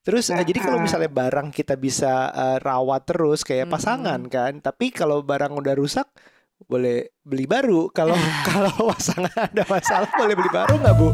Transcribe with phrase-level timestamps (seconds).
[0.00, 4.32] Terus uh, jadi kalau misalnya barang kita bisa uh, rawat terus kayak pasangan Mm-mm.
[4.32, 6.08] kan, tapi kalau barang udah rusak
[6.64, 7.92] boleh beli baru.
[7.92, 8.16] Kalau
[8.48, 11.08] kalau pasangan ada masalah boleh beli baru nggak Bu?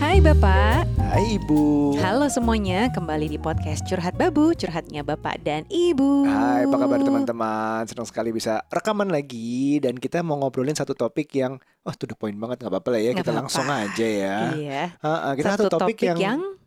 [0.00, 0.75] Hai Bapak,
[1.16, 1.96] Hai Ibu.
[1.96, 6.28] halo semuanya, kembali di podcast Curhat Babu, curhatnya Bapak dan Ibu.
[6.28, 7.88] Hai, apa kabar teman-teman?
[7.88, 11.56] Senang sekali bisa rekaman lagi dan kita mau ngobrolin satu topik yang
[11.88, 13.40] oh to the point banget nggak apa-apa lah ya Nggak kita apa-apa.
[13.48, 14.36] langsung aja ya.
[14.60, 14.82] Iya.
[15.00, 16.20] Ah, ah, kita Satu satu topik, yang,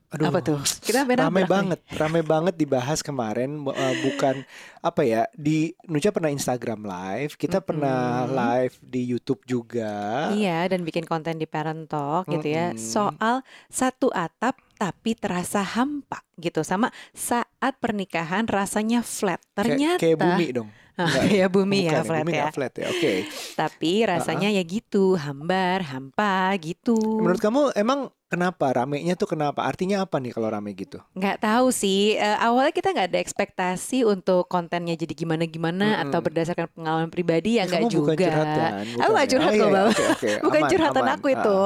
[0.10, 0.58] aduh apa tuh?
[0.82, 1.54] Kita beda rame berapa?
[1.54, 4.42] banget, rame banget dibahas kemarin eh, bukan
[4.80, 8.34] apa ya di Nucha pernah Instagram live, kita pernah Mm-mm.
[8.34, 10.30] live di YouTube juga.
[10.32, 12.82] Iya, dan bikin konten di Parent Talk gitu ya, Mm-mm.
[12.82, 19.38] soal satu atap tapi terasa hampa gitu, sama saat pernikahan rasanya flat.
[19.44, 20.70] Kayak- Ternyata kayak bumi dong.
[20.96, 22.48] Ah, Enggak, kayak bumi Bukan ya flat bumi ya.
[22.52, 22.88] flat ya.
[22.92, 23.14] Oke.
[23.56, 27.00] Tapi rasanya ya gitu, hambar, hampa gitu.
[27.24, 29.66] Menurut kamu emang kenapa ramenya tuh kenapa?
[29.66, 31.02] Artinya apa nih kalau rame gitu?
[31.12, 32.14] Nggak tahu sih.
[32.14, 36.26] Eh, awalnya kita nggak ada ekspektasi untuk kontennya jadi gimana-gimana atau Mm-mm.
[36.30, 38.24] berdasarkan pengalaman pribadi ya Eh, nggak kamu bukan juga.
[38.24, 39.32] curhatan, Aku bukan nggak ya?
[39.34, 39.88] curhat Oh, kok, iya, Bang.
[39.90, 40.30] Oke, oke.
[40.46, 41.16] Bukan Aman, curhatan aman.
[41.18, 41.36] aku Ah.
[41.36, 41.60] itu.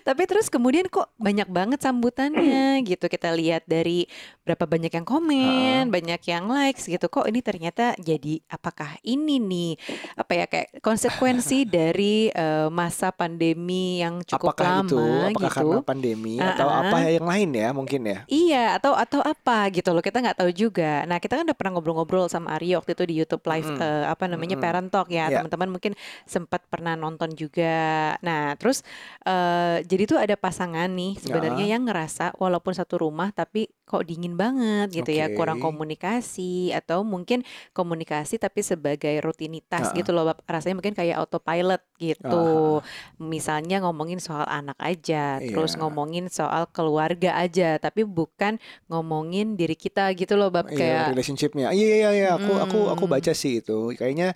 [0.00, 3.04] Tapi terus kemudian kok banyak banget sambutannya gitu.
[3.04, 4.06] Kita lihat dari
[4.40, 7.04] berapa banyak yang komen, banyak yang likes gitu.
[7.04, 9.70] Kok ini ternyata jadi apakah ini nih
[10.14, 15.00] apa ya kayak konsekuensi dari eh, masa pandemi yang cukup Apakah lama itu?
[15.32, 15.58] Apakah gitu.
[15.58, 16.02] karena pandemi
[16.36, 17.08] atau Ah, apa ah.
[17.08, 18.18] yang lain ya mungkin ya?
[18.26, 20.02] Iya, atau atau apa gitu loh.
[20.02, 21.02] Kita nggak tahu juga.
[21.04, 23.80] Nah, kita kan udah pernah ngobrol-ngobrol sama Aryo waktu itu di YouTube live Mm-mm.
[23.80, 24.64] eh, apa namanya Mm-mm.
[24.66, 25.30] Parent Talk ya.
[25.30, 25.40] Ya.
[25.40, 25.92] Teman-teman mungkin
[26.24, 27.74] sempat pernah nonton juga.
[28.20, 28.84] Nah, terus
[29.22, 31.78] eh, jadi tuh ada pasangan nih sebenarnya Ya.
[31.78, 37.44] yang ngerasa walaupun satu rumah tapi kok dingin banget gitu ya, kurang komunikasi atau mungkin
[37.70, 39.94] komunikasi tapi sebagai rutinitas Ah.
[39.94, 40.32] gitu loh.
[40.44, 42.80] Rasanya mungkin kayak autopilot gitu.
[43.18, 45.80] Misalnya ngomongin soal anak aja, terus Iya.
[45.94, 48.58] Ngomongin soal keluarga aja, tapi bukan
[48.90, 51.70] ngomongin diri kita gitu loh, Bab Iya, kayak relationshipnya.
[51.70, 53.12] Iya iya iya, aku aku aku Mm.
[53.14, 53.94] baca sih itu.
[53.94, 54.34] Kayaknya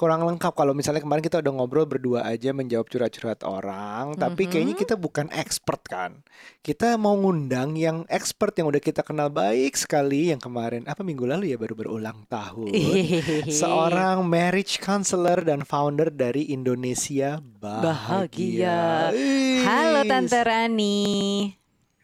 [0.00, 4.72] kurang lengkap kalau misalnya kemarin kita udah ngobrol berdua aja menjawab curhat-curhat orang, tapi kayaknya
[4.72, 6.24] kita bukan expert kan.
[6.64, 11.28] Kita mau ngundang yang expert yang udah kita kenal baik sekali yang kemarin apa minggu
[11.28, 12.72] lalu ya baru berulang tahun.
[13.60, 19.12] Seorang marriage counselor dan founder dari Indonesia Bahagia.
[19.12, 19.60] Bahagia.
[19.68, 20.00] Halo.
[20.08, 21.59] Tante Rani.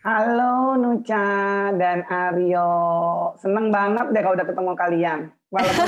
[0.06, 1.27] Halo Nucha
[1.75, 2.71] dan Aryo.
[3.43, 5.21] Seneng banget deh kalau udah ketemu kalian.
[5.50, 5.87] Walaupun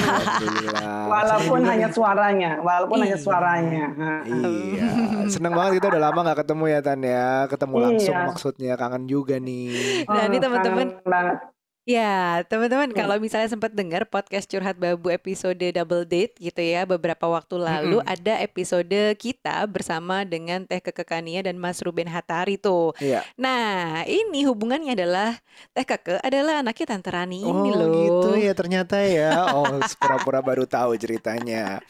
[1.15, 3.23] walaupun hanya suaranya, walaupun hanya Iya.
[3.23, 3.87] suaranya.
[3.95, 4.11] Ha.
[4.27, 4.43] nih.
[4.75, 4.87] Iya,
[5.39, 7.47] seneng banget kita udah lama gak ketemu ya Tan ya.
[7.47, 8.27] Ketemu langsung Iya.
[8.27, 9.71] maksudnya kangen juga nih.
[10.11, 11.39] Nah, ini Oh, teman-teman kangen banget.
[11.89, 13.01] Ya, teman-teman Ya.
[13.01, 18.05] kalau misalnya sempat dengar podcast Curhat Babu episode Double Date gitu ya beberapa waktu lalu
[18.05, 18.13] Mm-mm.
[18.13, 22.93] ada episode kita bersama dengan Teh Kekekania dan Mas Ruben Hatari tuh.
[23.01, 23.25] Iya.
[23.41, 25.41] Nah, ini hubungannya adalah
[25.73, 27.89] Teh Keke adalah anaknya Tante Rani ini Oh loh.
[27.97, 29.49] gitu ya ternyata ya.
[29.49, 29.65] Oh
[29.97, 31.81] pura-pura baru tahu ceritanya.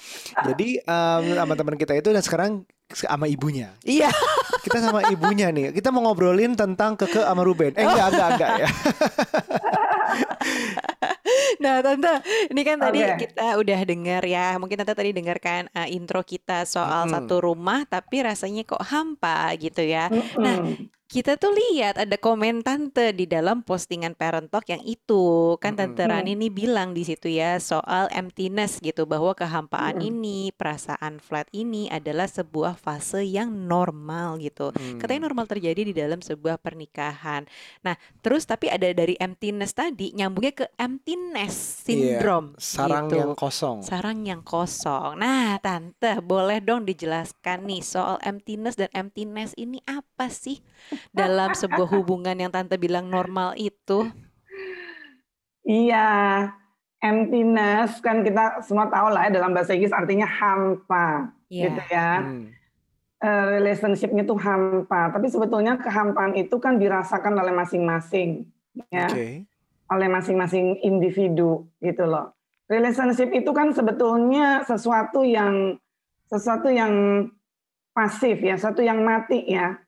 [0.47, 3.75] Jadi em, sama teman kita itu dan sekarang sama ibunya.
[3.83, 4.15] Iya.
[4.63, 5.75] Kita sama ibunya nih.
[5.75, 7.75] Kita mau ngobrolin tentang Keke sama Ruben.
[7.75, 8.69] Eh enggak enggak enggak ya.
[11.63, 13.29] Nah, Tante, ini kan tadi Oke.
[13.29, 14.57] kita udah dengar ya.
[14.57, 17.15] Mungkin Tante tadi dengarkan uh, intro kita soal Mm-mm.
[17.15, 20.09] satu rumah tapi rasanya kok hampa gitu ya.
[20.39, 20.89] Nah, Mm-mm.
[21.09, 25.57] Kita tuh lihat ada komen tante di dalam postingan Parent Talk yang itu.
[25.57, 26.13] Kan tante Mm-mm.
[26.13, 30.11] Rani nih bilang di situ ya soal emptiness gitu bahwa kehampaan Mm-mm.
[30.13, 34.69] ini, perasaan flat ini adalah sebuah fase yang normal gitu.
[34.77, 35.01] Hmm.
[35.01, 37.49] Katanya normal terjadi di dalam sebuah pernikahan.
[37.81, 43.17] Nah, terus tapi ada dari emptiness tadi nyambungnya ke emptiness Iya, syndrome sarang gitu.
[43.17, 43.81] yang kosong.
[43.81, 45.17] Sarang yang kosong.
[45.17, 50.61] Nah, tante, boleh dong dijelaskan nih soal emptiness dan emptiness ini apa sih
[51.11, 54.09] dalam sebuah hubungan yang tante bilang normal itu?
[55.69, 56.09] Iya,
[56.99, 61.65] emptiness kan kita semua tahu lah ya dalam bahasa Inggris artinya hampa, Iya.
[61.69, 62.11] gitu ya.
[62.25, 62.47] Hmm.
[63.19, 68.47] Eh, relationshipnya tuh hampa, tapi sebetulnya kehampaan itu kan dirasakan oleh masing-masing,
[68.95, 69.43] ya, Oke.
[69.91, 72.31] oleh masing-masing individu, gitu loh.
[72.71, 75.75] Relationship itu kan sebetulnya sesuatu yang
[76.31, 77.27] sesuatu yang
[77.91, 79.83] pasif ya, sesuatu yang mati ya.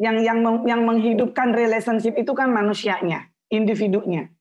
[0.00, 4.32] Yang yang yang menghidupkan relationship itu kan manusianya, individunya.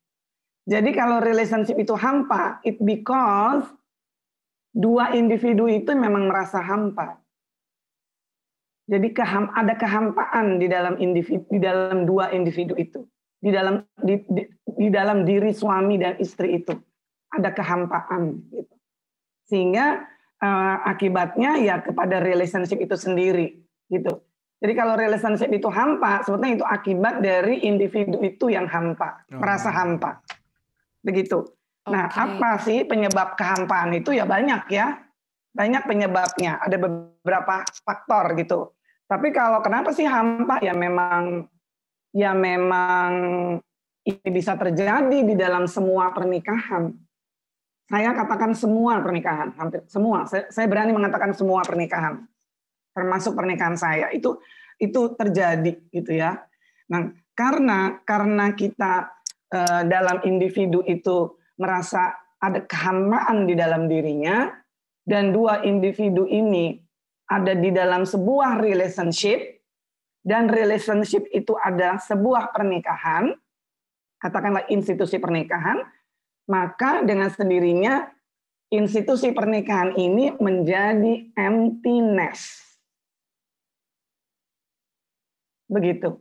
[0.63, 3.68] Jadi kalau relationship itu hampa, it because
[4.71, 7.19] dua individu itu memang merasa hampa.
[8.92, 13.07] Jadi keham, ada kehampaan di dalam individu di dalam dua individu itu.
[13.42, 16.77] Di dalam di, di, di dalam diri suami dan istri itu
[17.31, 18.75] ada kehampaan gitu.
[19.47, 20.06] Sehingga
[20.44, 24.21] uh, akibatnya ya kepada relationship itu sendiri gitu.
[24.62, 29.42] Jadi kalau relationship itu hampa, sebetulnya itu akibat dari individu itu yang hampa, oh.
[29.42, 30.22] merasa hampa.
[31.02, 31.42] Begitu.
[31.81, 31.90] Okay.
[31.98, 35.02] Nah, apa sih penyebab kehampaan itu ya banyak ya.
[35.52, 38.72] Banyak penyebabnya, ada beberapa faktor gitu.
[39.10, 41.44] Tapi kalau kenapa sih hampa ya memang
[42.16, 43.12] ya memang
[44.07, 46.96] ini bisa terjadi di dalam semua pernikahan.
[47.92, 50.24] Saya katakan semua pernikahan, hampir semua.
[50.24, 52.24] Saya, saya berani mengatakan semua pernikahan,
[52.92, 54.38] termasuk pernikahan saya itu
[54.82, 56.42] itu terjadi gitu ya.
[56.90, 59.12] Nah, karena karena kita
[59.54, 64.50] eh, dalam individu itu merasa ada kehampaan di dalam dirinya
[65.06, 66.82] dan dua individu ini
[67.30, 69.62] ada di dalam sebuah relationship
[70.22, 73.34] dan relationship itu ada sebuah pernikahan,
[74.22, 75.82] katakanlah institusi pernikahan,
[76.46, 78.06] maka dengan sendirinya
[78.70, 82.61] institusi pernikahan ini menjadi emptiness.
[85.71, 86.19] Begitu.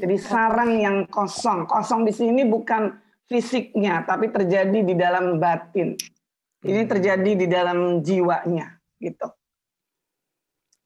[0.00, 1.68] Jadi sarang yang kosong.
[1.68, 2.96] Kosong di sini bukan
[3.28, 5.94] fisiknya, tapi terjadi di dalam batin.
[6.64, 6.90] Ini hmm.
[6.90, 9.28] terjadi di dalam jiwanya, gitu.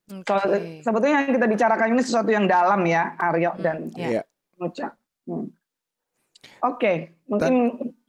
[0.05, 0.85] Okay.
[0.85, 4.21] sebetulnya yang kita bicarakan ini sesuatu yang dalam ya, Aryo hmm, dan yeah.
[4.61, 4.69] Hmm.
[5.25, 5.49] Oke,
[6.61, 6.97] okay.
[7.25, 7.55] mungkin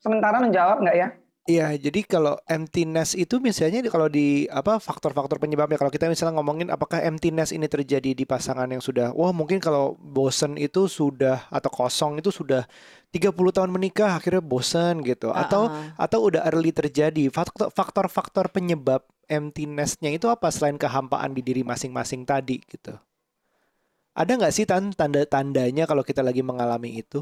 [0.04, 1.08] sementara menjawab nggak ya?
[1.46, 6.74] Iya, jadi kalau emptiness itu misalnya kalau di apa faktor-faktor penyebabnya kalau kita misalnya ngomongin
[6.74, 11.70] apakah emptiness ini terjadi di pasangan yang sudah wah mungkin kalau bosen itu sudah atau
[11.70, 12.66] kosong itu sudah
[13.14, 15.46] 30 tahun menikah akhirnya bosen gitu uh -uh.
[15.46, 15.62] atau
[15.94, 17.30] atau udah early terjadi
[17.70, 22.98] faktor-faktor penyebab emptiness-nya itu apa selain kehampaan di diri masing-masing tadi gitu.
[24.16, 27.22] Ada nggak sih tanda-tandanya kalau kita lagi mengalami itu?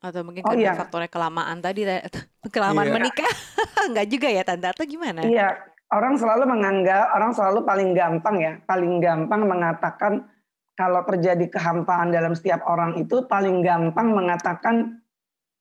[0.00, 0.72] Atau mungkin oh, karena iya.
[0.72, 1.84] faktornya kelamaan tadi,
[2.56, 2.94] kelamaan iya.
[2.96, 3.32] menikah?
[3.88, 5.20] Enggak juga ya Tante, atau gimana?
[5.28, 5.60] Iya,
[5.92, 10.12] orang selalu menganggap, orang selalu paling gampang ya, paling gampang mengatakan
[10.72, 15.04] kalau terjadi kehampaan dalam setiap orang itu paling gampang mengatakan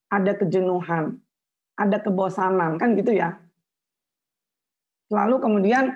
[0.07, 1.19] ada kejenuhan,
[1.75, 3.36] ada kebosanan, kan gitu ya.
[5.12, 5.91] Lalu kemudian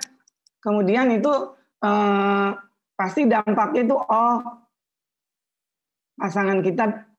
[0.60, 1.32] kemudian itu
[1.80, 2.50] eh,
[3.00, 4.40] pasti dampaknya itu oh
[6.20, 7.13] pasangan kita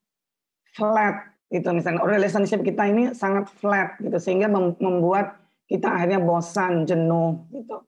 [0.75, 1.71] flat gitu.
[1.71, 5.39] Misalnya relationship kita ini sangat flat gitu sehingga membuat
[5.71, 7.81] kita akhirnya bosan jenuh gitu.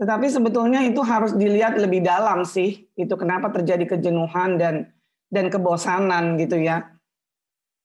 [0.00, 4.88] Tetapi sebetulnya itu harus dilihat lebih dalam sih itu kenapa terjadi kejenuhan dan
[5.28, 6.88] dan kebosanan gitu ya.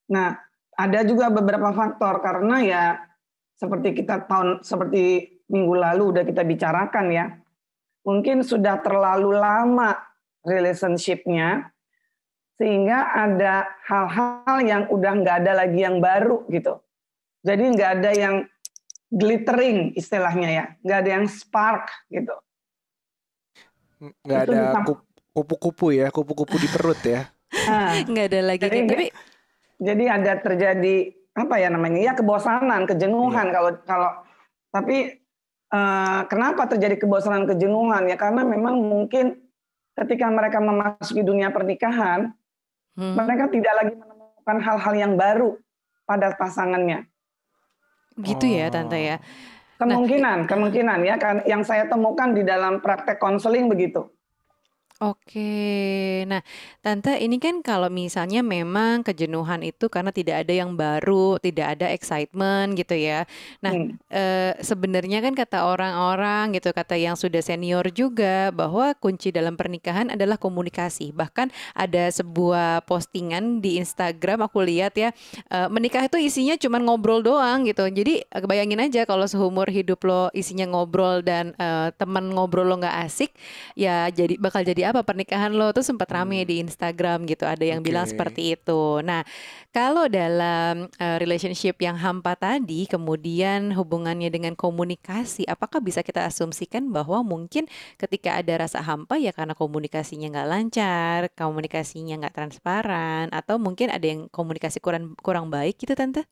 [0.07, 0.39] Nah
[0.75, 2.83] ada juga beberapa faktor karena ya
[3.56, 7.25] seperti kita tahun seperti minggu lalu udah kita bicarakan ya
[8.03, 9.95] mungkin sudah terlalu lama
[10.44, 11.71] relationshipnya
[12.56, 16.80] sehingga ada hal-hal yang udah nggak ada lagi yang baru gitu.
[17.44, 18.36] Jadi nggak ada yang
[19.12, 22.36] glittering istilahnya ya, nggak ada yang spark gitu.
[24.24, 24.60] Nggak ada
[25.36, 27.28] kupu-kupu ya, kupu-kupu di perut ya.
[27.68, 28.63] Nah, nggak ada lagi.
[28.66, 29.08] Jadi, tapi
[29.75, 30.96] jadi ada terjadi
[31.36, 33.54] apa ya namanya ya kebosanan, kejenuhan iya.
[33.54, 34.12] kalau kalau
[34.72, 35.19] tapi
[35.75, 39.44] uh, kenapa terjadi kebosanan, kejenuhan ya karena memang mungkin
[39.96, 42.31] ketika mereka memasuki dunia pernikahan
[42.95, 43.15] Hmm.
[43.19, 45.59] Mereka tidak lagi menemukan hal-hal yang baru
[46.07, 47.07] pada pasangannya.
[48.15, 49.17] Gitu ya, Tante ya.
[49.75, 54.08] Kemungkinan, nah, kemungkinan ya kan yang saya temukan di dalam praktek konseling begitu.
[55.04, 56.24] Oke.
[56.24, 56.40] Nah,
[56.80, 61.92] Tante ini kan kalau misalnya memang kejenuhan itu karena tidak ada yang baru, tidak ada
[61.92, 63.28] excitement gitu ya.
[63.60, 64.00] Nah, Hmm.
[64.08, 64.24] e,
[64.64, 70.40] sebenarnya kan kata orang-orang gitu, kata yang sudah senior juga bahwa kunci dalam pernikahan adalah
[70.40, 71.12] komunikasi.
[71.12, 75.12] Bahkan ada sebuah postingan di Instagram aku lihat ya,
[75.52, 77.84] e, menikah itu isinya cuma ngobrol doang gitu.
[77.92, 83.12] Jadi bayangin aja kalau seumur hidup lo isinya ngobrol dan e, teman ngobrol lo nggak
[83.12, 83.36] asik,
[83.75, 86.48] ya jadi bakal jadi apa pernikahan lo tuh sempat rame hmm.
[86.48, 87.88] di Instagram gitu ada yang okay.
[87.89, 89.25] bilang seperti itu nah
[89.74, 96.94] kalau dalam uh, relationship yang hampa tadi kemudian hubungannya dengan komunikasi apakah bisa kita asumsikan
[96.94, 103.58] bahwa mungkin ketika ada rasa hampa ya karena komunikasinya nggak lancar komunikasinya nggak transparan atau
[103.58, 106.24] mungkin ada yang komunikasi kurang kurang baik gitu tante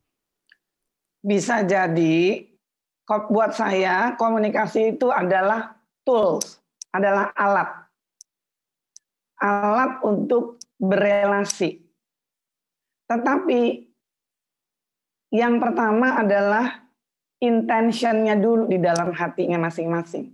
[1.24, 2.48] bisa jadi
[3.08, 5.76] buat saya komunikasi itu adalah
[6.08, 7.70] tools adalah alat
[9.44, 11.84] alat untuk berelasi.
[13.12, 13.62] Tetapi
[15.36, 16.88] yang pertama adalah
[17.44, 20.32] intentionnya dulu di dalam hatinya masing-masing.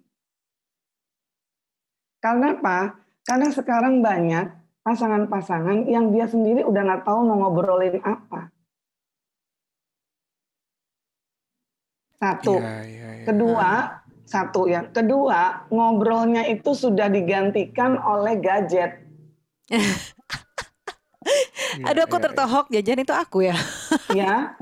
[2.22, 3.00] Karena apa?
[3.26, 4.46] Karena sekarang banyak
[4.86, 8.54] pasangan-pasangan yang dia sendiri udah nggak tahu mau ngobrolin apa.
[12.20, 12.60] Satu.
[12.60, 13.26] Iya, iya, iya.
[13.26, 13.72] Kedua,
[14.30, 14.86] satu ya.
[14.94, 19.02] Kedua, ngobrolnya itu sudah digantikan oleh gadget.
[19.70, 19.90] Iya,
[21.90, 23.58] Aduh aku iya, tertohok jajan itu aku ya.
[24.22, 24.54] ya,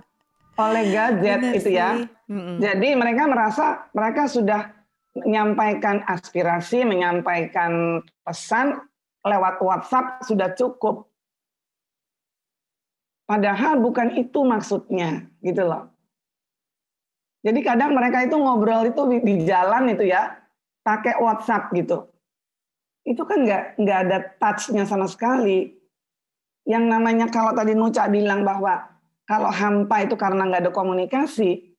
[0.56, 2.08] oleh gadget Bener itu ya.
[2.32, 2.64] Mm-mm.
[2.64, 4.72] Jadi mereka merasa mereka sudah
[5.20, 8.80] menyampaikan aspirasi, menyampaikan pesan
[9.28, 11.12] lewat WhatsApp sudah cukup.
[13.28, 15.92] Padahal bukan itu maksudnya, gitu loh.
[17.48, 20.36] Jadi kadang mereka itu ngobrol itu di, jalan itu ya,
[20.84, 22.12] pakai WhatsApp gitu.
[23.08, 25.72] Itu kan nggak nggak ada touch-nya sama sekali.
[26.68, 31.72] Yang namanya kalau tadi Nuca bilang bahwa kalau hampa itu karena nggak ada komunikasi,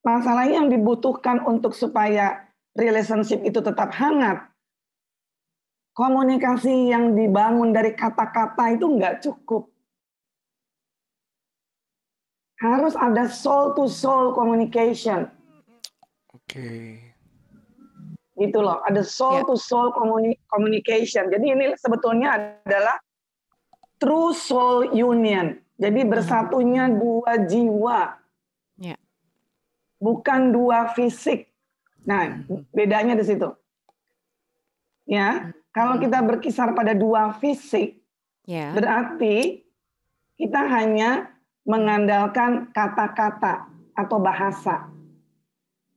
[0.00, 4.48] masalahnya yang dibutuhkan untuk supaya relationship itu tetap hangat,
[5.92, 9.75] komunikasi yang dibangun dari kata-kata itu nggak cukup.
[12.56, 15.28] Harus ada soul to soul communication,
[16.32, 16.96] Oke.
[18.32, 18.80] gitu loh.
[18.88, 19.48] Ada soul Ya.
[19.48, 21.28] to soul communi- communication.
[21.28, 22.32] Jadi ini sebetulnya
[22.64, 22.96] adalah
[24.00, 25.60] true soul union.
[25.76, 28.16] Jadi bersatunya dua jiwa.
[28.80, 28.96] Ya.
[30.00, 31.52] Bukan dua fisik.
[32.08, 32.40] Nah,
[32.72, 33.52] bedanya di situ.
[35.04, 38.00] Ya, kalau kita berkisar pada dua fisik,
[38.48, 38.72] Ya.
[38.72, 39.60] berarti
[40.40, 41.35] kita hanya
[41.66, 44.86] mengandalkan kata-kata atau bahasa.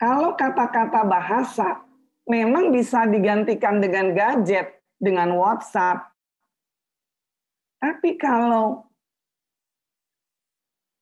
[0.01, 1.85] Kalau kata-kata bahasa
[2.25, 6.09] memang bisa digantikan dengan gadget, dengan WhatsApp.
[7.79, 8.89] Tapi kalau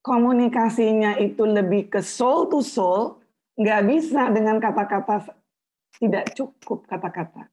[0.04, 3.18] komunikasinya itu lebih ke soul to soul,
[3.58, 5.32] nggak bisa dengan kata-kata
[5.98, 7.50] tidak cukup kata-kata.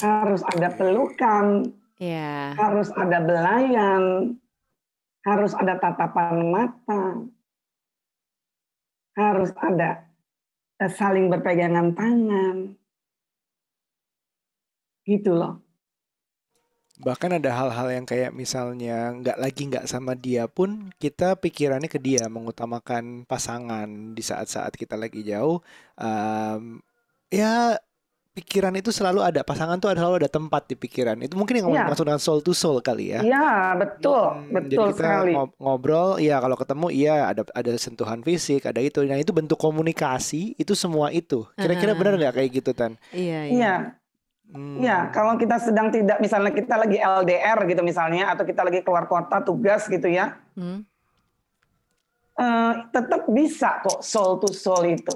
[0.00, 2.56] Harus ada pelukan, Ya.
[2.56, 4.34] harus ada belayan,
[5.26, 7.02] harus ada tatapan mata,
[9.16, 10.08] harus ada
[10.80, 12.56] eh, saling berpegangan tangan.
[15.04, 15.60] Gitu loh.
[17.00, 21.96] Bahkan ada hal-hal yang kayak misalnya nggak lagi nggak sama dia pun kita pikirannya ke
[21.96, 25.64] dia mengutamakan pasangan di saat-saat kita lagi jauh.
[25.96, 26.84] Em,
[27.32, 27.80] ya
[28.40, 31.20] pikiran itu selalu ada pasangan tuh ada selalu ada tempat di pikiran.
[31.20, 31.84] Itu mungkin yang Iya.
[31.86, 33.20] maksud dengan soul to soul kali ya.
[33.20, 35.32] Iya, betul, Hmm, betul jadi kita sekali.
[35.36, 39.04] ngob- ngobrol, ya kalau ketemu iya ada ada sentuhan fisik, ada itu.
[39.04, 41.44] Nah itu bentuk komunikasi itu semua itu.
[41.54, 42.96] Kira-kira benar nggak kayak gitu Tan?
[43.10, 43.52] Iya, iya.
[43.52, 43.74] Iya,
[44.48, 44.76] Hmm.
[44.78, 44.98] iya.
[45.08, 49.38] Kalau kita sedang tidak, misalnya kita lagi LDR gitu misalnya, atau kita lagi keluar kota
[49.40, 50.82] tugas gitu ya, Hmm.
[52.34, 55.12] eh, tetap bisa kok soul to soul itu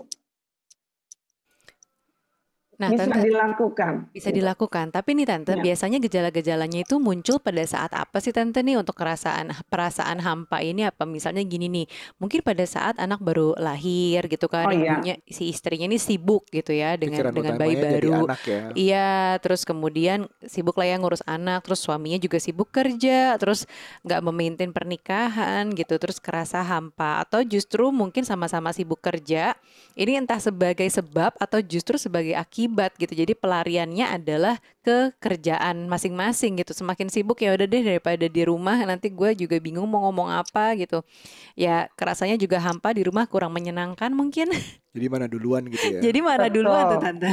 [2.84, 3.92] Nah, bisa Tante, dilakukan.
[4.12, 4.86] bisa dilakukan.
[4.90, 5.62] Tapi nih Tante, Iya.
[5.64, 10.84] biasanya gejala-gejalanya itu muncul pada saat apa sih Tante nih untuk perasaan perasaan hampa ini
[10.84, 11.86] apa misalnya gini nih.
[12.18, 15.00] Mungkin pada saat anak baru lahir gitu kan, Oh, iya.
[15.24, 18.28] si istrinya ini sibuk gitu ya dengan Pikiran dengan bayi baru.
[18.28, 18.60] anak ya.
[18.74, 19.10] Iya,
[19.40, 23.64] terus kemudian sibuk lah ya ngurus anak, terus suaminya juga sibuk kerja, terus
[24.02, 29.54] nggak memaintain pernikahan gitu, terus kerasa hampa atau justru mungkin sama-sama sibuk kerja,
[29.94, 33.14] ini entah sebagai sebab atau justru sebagai akibat gitu.
[33.14, 36.74] Jadi pelariannya adalah ke kerjaan masing-masing gitu.
[36.74, 40.74] Semakin sibuk ya udah deh daripada di rumah nanti gue juga bingung mau ngomong apa
[40.74, 41.06] gitu.
[41.54, 44.50] Ya kerasanya juga hampa di rumah kurang menyenangkan mungkin.
[44.94, 46.00] Jadi mana duluan gitu ya.
[46.02, 47.06] Jadi mana duluan tuh Betul.
[47.06, 47.32] tante?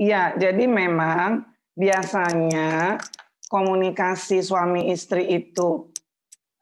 [0.00, 1.44] Iya, jadi memang
[1.76, 2.96] biasanya
[3.52, 5.92] komunikasi suami istri itu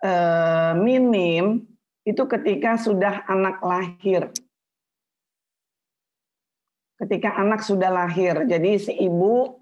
[0.03, 1.63] eh, minim
[2.03, 4.35] itu ketika sudah anak lahir.
[7.01, 9.57] Ketika anak sudah lahir, jadi si ibu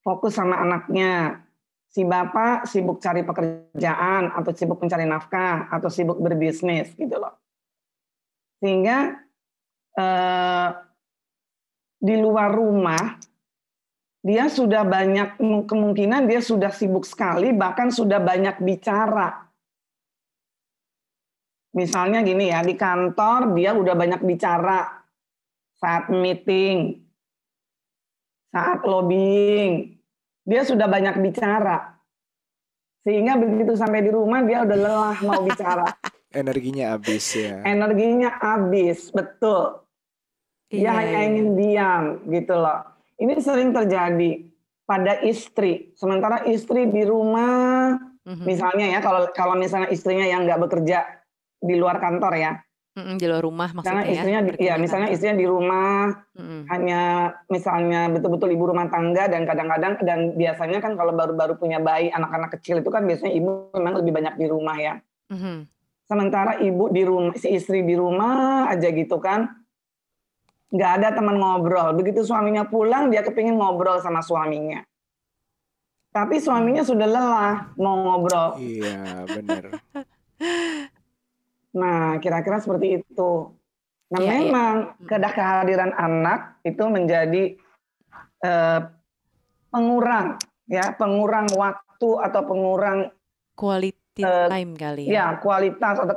[0.00, 1.44] fokus sama anaknya,
[1.92, 7.36] si bapak sibuk cari pekerjaan atau sibuk mencari nafkah atau sibuk berbisnis gitu loh.
[8.64, 9.12] Sehingga
[9.92, 10.68] eh,
[11.98, 13.20] di luar rumah
[14.22, 19.48] dia sudah banyak kemungkinan dia sudah sibuk sekali bahkan sudah banyak bicara.
[21.76, 24.97] Misalnya gini ya, di kantor dia udah banyak bicara
[25.78, 27.02] saat meeting,
[28.50, 29.98] saat lobbying.
[30.42, 31.98] Dia sudah banyak bicara.
[33.04, 35.86] Sehingga begitu sampai di rumah dia udah lelah mau bicara.
[36.28, 37.64] Energinya habis ya.
[37.64, 39.80] Energinya habis, betul.
[40.68, 41.26] Dia Iya, hanya iya.
[41.32, 42.84] ingin diam gitu loh.
[43.16, 44.44] Ini sering terjadi
[44.84, 45.96] pada istri.
[45.96, 47.96] Sementara istri di rumah,
[48.28, 48.44] Mhm.
[48.44, 51.08] misalnya ya kalau kalau misalnya istrinya yang nggak bekerja
[51.56, 52.52] di luar kantor ya,
[52.98, 55.14] Mm-mm, di luar rumah Misalnya maksudnya ya, istrinya, ya ke misalnya kantor.
[55.14, 55.94] istrinya di rumah,
[56.34, 56.60] Mm-mm.
[56.66, 57.00] hanya
[57.46, 62.58] misalnya betul-betul ibu rumah tangga dan kadang-kadang dan biasanya kan kalau baru-baru punya bayi anak-anak
[62.58, 64.94] kecil itu kan biasanya ibu memang lebih banyak di rumah ya.
[65.30, 65.70] Mhm.
[66.08, 69.46] Sementara ibu di rumah, si istri di rumah aja gitu kan,
[70.74, 71.94] nggak ada teman ngobrol.
[71.94, 74.82] Begitu suaminya pulang, dia kepingin ngobrol sama suaminya.
[76.08, 78.58] Tapi suaminya sudah lelah mau ngobrol.
[78.58, 79.62] Iya, benar.
[81.78, 83.54] Nah, kira-kira seperti itu.
[84.10, 84.32] Nah, Iya, iya.
[84.42, 85.06] memang Mm.
[85.06, 87.54] kedah kehadiran anak itu menjadi
[88.38, 88.80] eh,
[89.68, 93.10] pengurang, ya, pengurang waktu atau pengurang
[93.58, 95.34] Quality Eh, time kali ya.
[95.34, 96.14] ya kualitas atau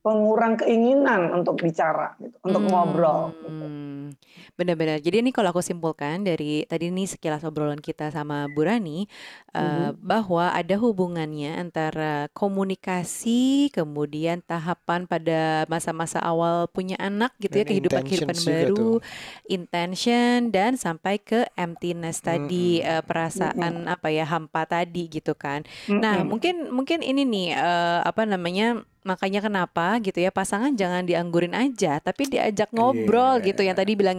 [0.00, 3.36] pengurang keinginan untuk bicara, gitu, untuk ngobrol.
[3.44, 3.66] gitu.
[3.66, 4.16] Hmm,
[4.56, 5.00] Benar-benar.
[5.00, 9.04] Jadi ini kalau aku simpulkan dari tadi ini sekilas obrolan kita sama Bu Rani
[9.52, 10.00] eh, Mhm.
[10.00, 17.70] bahwa ada hubungannya antara komunikasi, kemudian tahapan pada masa-masa awal punya anak gitu ya Dan
[17.70, 19.04] kehidupan kehidupan juga baru, tuh.
[19.48, 22.88] intention dan sampai ke emptiness tadi Mm-mm.
[22.88, 25.64] eh, perasaan apa ya hampa tadi gitu kan.
[25.96, 26.30] Nah, Mm-mm.
[26.30, 31.98] mungkin mungkin ini nih eh, apa namanya makanya kenapa gitu ya pasangan jangan dianggurin aja
[31.98, 33.80] tapi diajak ngobrol gitu yang Iya.
[33.80, 34.18] tadi bilang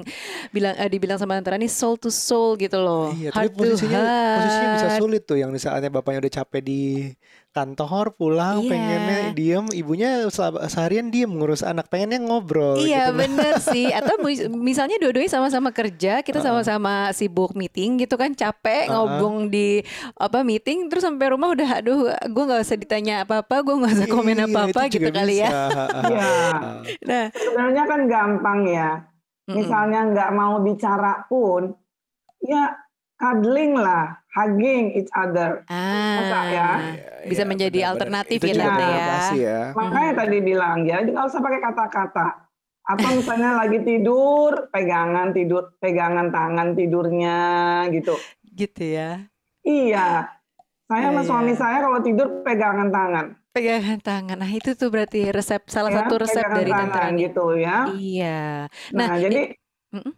[0.50, 3.12] bilang eh, dibilang sama Antara nih soul to soul gitu loh.
[3.12, 4.02] Iya, tapi heart to posisinya
[4.38, 5.00] posisinya bisa heart.
[5.00, 6.82] sulit tuh yang saatnya bapaknya udah capek di
[7.52, 8.70] kantor pulang Iya.
[8.70, 10.10] pengennya diem, ibunya
[10.66, 13.20] seharian diem ngurus anak, pengennya ngobrol Iya gitu.
[13.20, 18.88] bener sih Atau mis- misalnya dua-duanya sama-sama kerja Kita sama-sama sibuk meeting gitu kan Capek
[18.88, 19.20] Uh-uh.
[19.20, 19.84] ngobong di
[20.16, 24.08] apa meeting Terus sampai rumah udah Aduh gue gak usah ditanya apa-apa Gue gak usah
[24.08, 25.86] komen apa-apa itu gitu juga kali ya bisa.
[26.12, 26.30] Iya.
[27.04, 28.90] Nah Sebenarnya kan gampang ya.
[29.52, 31.76] Misalnya nggak mau bicara pun,
[32.40, 32.72] ya
[33.22, 35.62] cuddling lah, hugging each other.
[35.70, 36.66] Masa ya?
[36.66, 37.92] Ah, Iya, bisa iya, menjadi benar-benar.
[37.94, 39.20] alternatif Itu ya tante ya.
[39.38, 39.60] ya.
[39.78, 42.28] Makanya tadi bilang ya, nggak usah pakai kata-kata.
[42.82, 47.38] Atau misalnya lagi tidur, pegangan tidur, pegangan tangan tidurnya
[47.94, 48.18] gitu.
[48.52, 49.30] Gitu ya.
[49.62, 50.26] Iya,
[50.90, 51.62] saya sama suami iya.
[51.62, 54.40] saya kalau tidur pegangan tangan, Pegangan tangan.
[54.40, 57.92] Nah itu tuh berarti resep salah ya, satu resep dari tangan gitu ya.
[57.92, 58.72] Iya.
[58.96, 59.42] Nah, Nah, jadi
[59.92, 60.14] Mm-mm.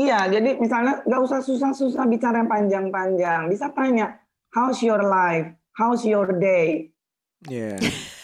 [0.00, 3.52] Iya, jadi misalnya nggak usah susah-susah bicara yang panjang-panjang.
[3.52, 4.16] Bisa tanya,
[4.56, 5.52] how's your life?
[5.76, 6.88] How's your day?
[7.44, 7.76] Iya.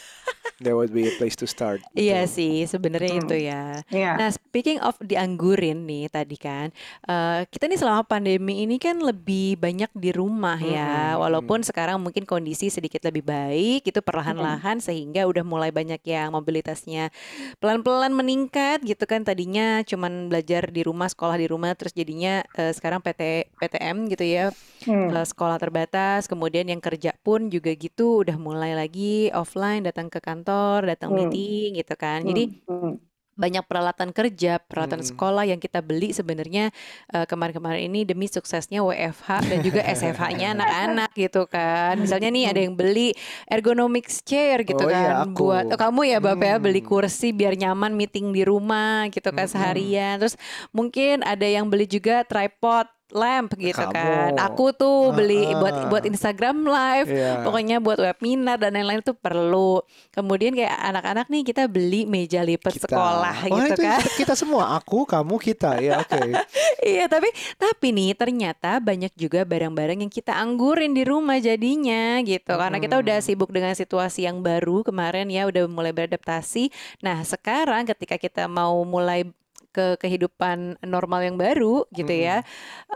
[0.56, 1.84] That would be a place to start.
[1.92, 2.32] Iya Betul.
[2.32, 3.22] sih, sebenarnya Hmm.
[3.28, 3.64] itu ya.
[3.92, 4.12] Iya.
[4.16, 6.72] Nah, speaking of dianggurin nih tadi kan,
[7.04, 12.00] eh, kita nih selama pandemi ini kan lebih banyak di rumah ya, Mm-mm, walaupun sekarang
[12.00, 17.12] mungkin kondisi sedikit lebih baik, itu perlahan-lahan sehingga udah mulai banyak yang mobilitasnya
[17.60, 19.28] pelan-pelan meningkat gitu kan.
[19.28, 24.24] Tadinya cuman belajar di rumah, sekolah di rumah, terus jadinya eh, sekarang PT PTM gitu
[24.24, 24.56] ya,
[24.88, 25.12] Hmm.
[25.12, 30.16] eh, sekolah terbatas, kemudian yang kerja pun juga gitu udah mulai lagi offline, datang ke
[30.16, 30.44] kantor,
[30.84, 31.16] datang Hmm.
[31.16, 32.22] meeting gitu kan.
[32.24, 32.98] Jadi Hmm.
[33.36, 35.10] banyak peralatan kerja, peralatan Mm-mm.
[35.12, 36.72] sekolah yang kita beli sebenarnya
[37.12, 42.00] eh, kemarin-kemarin ini demi suksesnya WFH dan juga SFH-nya anak-anak gitu kan.
[42.00, 43.12] Misalnya nih ada yang beli
[43.44, 45.52] ergonomics chair gitu Oh iya, kan aku.
[45.52, 46.88] buat oh, kamu ya Bapak ya beli Hmm.
[46.88, 49.52] kursi biar nyaman meeting di rumah gitu kan Mm-mm.
[49.52, 50.16] seharian.
[50.16, 50.40] Terus
[50.72, 54.34] mungkin ada yang beli juga tripod lamp gitu kan.
[54.34, 54.42] Kamu.
[54.50, 55.86] Aku tuh beli buat Ah.
[55.86, 57.46] buat Instagram live Iya.
[57.46, 59.78] Pokoknya buat webinar dan lain-lain itu perlu.
[60.10, 62.90] Kemudian kayak anak-anak nih kita beli meja lipat Kita.
[62.90, 64.00] sekolah Oh, gitu itu kan.
[64.16, 65.78] kita semua, aku, kamu, kita.
[65.78, 66.18] Ya, oke.
[66.82, 72.52] iya, tapi tapi nih ternyata banyak juga barang-barang yang kita anggurin di rumah jadinya gitu.
[72.52, 73.24] Karena kita udah Mm.
[73.24, 76.74] sibuk dengan situasi yang baru kemarin ya udah mulai beradaptasi.
[77.00, 79.30] Nah, sekarang ketika kita mau mulai
[79.76, 82.40] ke kehidupan normal yang baru gitu ya.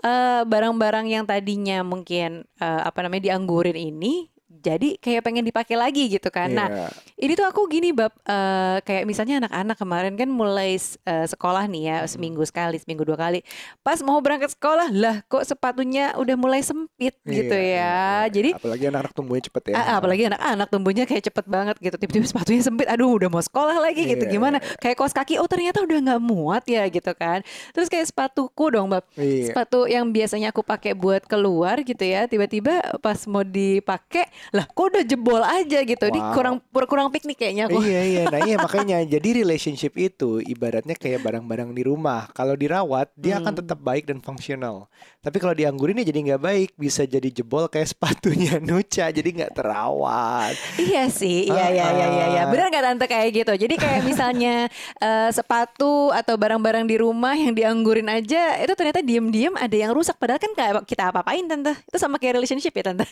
[0.01, 6.11] eh, barang-barang yang tadinya mungkin eh, apa namanya dianggurin ini jadi kayak pengen dipakai lagi
[6.11, 6.51] gitu kan.
[6.51, 6.87] Nah, Iya.
[7.23, 11.83] ini tuh aku gini bab eh, kayak misalnya anak-anak kemarin kan mulai eh, sekolah nih
[11.87, 13.47] ya seminggu sekali seminggu dua kali.
[13.81, 17.79] Pas mau berangkat sekolah lah kok sepatunya udah mulai sempit gitu Iya, ya.
[17.87, 18.03] iya.
[18.29, 19.75] jadi apalagi anak-anak tumbuhnya cepet ya.
[19.77, 21.97] ah, apalagi anak-anak tumbuhnya kayak cepet banget gitu.
[21.97, 24.27] Tiba-tiba sepatunya sempit aduh udah mau sekolah lagi gitu.
[24.27, 24.59] Iya, gimana?
[24.77, 27.47] kayak kaos kaki oh ternyata udah nggak muat ya gitu kan.
[27.71, 29.07] Terus kayak sepatuku dong bab.
[29.15, 34.87] Sepatu yang biasanya aku pakai buat keluar gitu ya tiba-tiba pas mau dipakai lah kok
[34.91, 36.33] udah jebol aja gitu ini Wow.
[36.33, 41.21] kurang kurang piknik kayaknya aku Iya iya, nah iya makanya jadi relationship itu ibaratnya kayak
[41.21, 42.29] barang-barang di rumah.
[42.33, 43.61] Kalau dirawat dia akan Hmm.
[43.61, 44.87] tetap baik dan fungsional.
[45.19, 49.53] Tapi kalau dianggurin ya jadi nggak baik, bisa jadi jebol kayak sepatunya Nuca, jadi nggak
[49.53, 50.55] terawat.
[50.77, 52.43] Iya sih, iya iya iya iya iya.
[52.45, 52.51] Ah.
[52.51, 53.53] Benar nggak tante kayak gitu.
[53.57, 54.55] Jadi kayak misalnya
[55.05, 60.17] eh, sepatu atau barang-barang di rumah yang dianggurin aja itu ternyata diem-diem ada yang rusak
[60.17, 61.75] padahal kan kayak kita apa-apain tante.
[61.85, 63.07] Itu sama kayak relationship ya tante.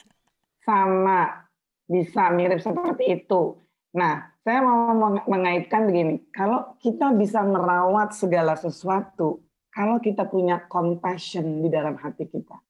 [0.68, 1.48] Sama,
[1.88, 3.56] bisa mirip seperti itu.
[3.96, 4.92] Nah, saya mau
[5.24, 9.40] mengaitkan begini, kalau kita bisa merawat segala sesuatu,
[9.72, 12.60] kalau kita punya compassion di dalam hati kita.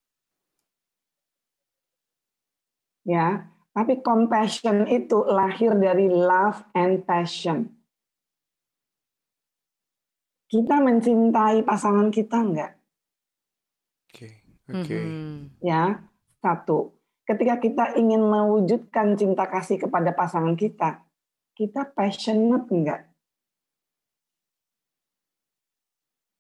[3.03, 7.73] Ya, tapi compassion itu lahir dari love and passion.
[10.47, 12.73] Kita mencintai pasangan kita enggak?
[14.09, 14.29] Oke,
[14.71, 14.99] oke.
[14.99, 15.07] Mhm.
[15.61, 16.05] Ya,
[16.41, 16.98] satu.
[17.29, 21.05] Ketika kita ingin mewujudkan cinta kasih kepada pasangan kita,
[21.53, 23.05] kita passionate enggak?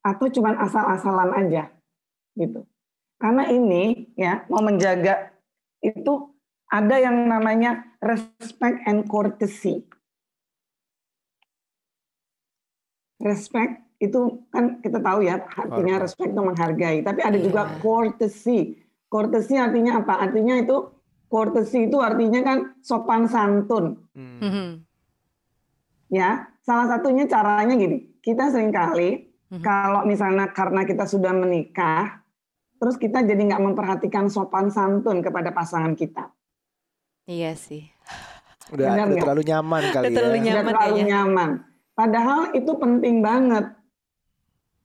[0.00, 1.68] Atau cuman asal-asalan aja
[2.40, 2.64] gitu.
[3.20, 5.28] Karena ini ya mau menjaga
[5.84, 6.32] itu
[6.72, 9.84] ada yang namanya respect and courtesy.
[13.20, 17.76] Respect itu kan kita tahu ya artinya respect itu menghargai, tapi ada juga Iya.
[17.82, 18.87] courtesy.
[19.08, 20.20] Courtesy artinya apa?
[20.20, 20.92] Artinya itu
[21.26, 24.04] courtesy itu artinya kan sopan santun.
[24.12, 24.40] Hmm.
[24.40, 24.68] Mhm.
[26.08, 28.08] Ya, salah satunya caranya gini.
[28.20, 29.60] Kita sering kali Mhm.
[29.60, 32.20] kalau misalnya karena kita sudah menikah,
[32.76, 36.32] terus kita jadi nggak memperhatikan sopan santun kepada pasangan kita.
[37.24, 37.84] Iya sih.
[38.68, 40.40] Udah, Benar udah terlalu nyaman kali Udah terlalu ya.
[40.40, 40.52] nyaman.
[40.52, 41.08] Sudah terlalu kayaknya.
[41.08, 41.50] nyaman.
[41.92, 43.66] Padahal itu penting banget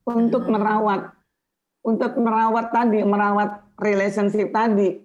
[0.03, 0.51] untuk Hmm.
[0.55, 1.01] merawat,
[1.79, 5.03] untuk merawat tadi, merawat relationship tadi.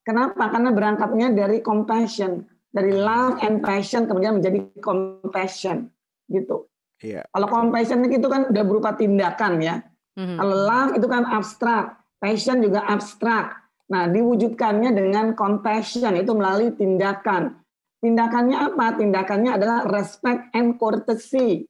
[0.00, 0.48] Kenapa?
[0.48, 5.90] Karena berangkatnya dari compassion, dari love and passion kemudian menjadi compassion,
[6.30, 6.70] gitu.
[7.02, 7.28] Iya.
[7.28, 9.84] Kalau compassion itu kan udah berupa tindakan ya.
[10.16, 10.36] Mhm.
[10.40, 13.60] Kalau love itu kan abstrak, passion juga abstrak.
[13.86, 17.62] Nah, diwujudkannya dengan compassion itu melalui tindakan.
[18.02, 18.98] Tindakannya apa?
[18.98, 21.66] Tindakannya adalah respect and courtesy.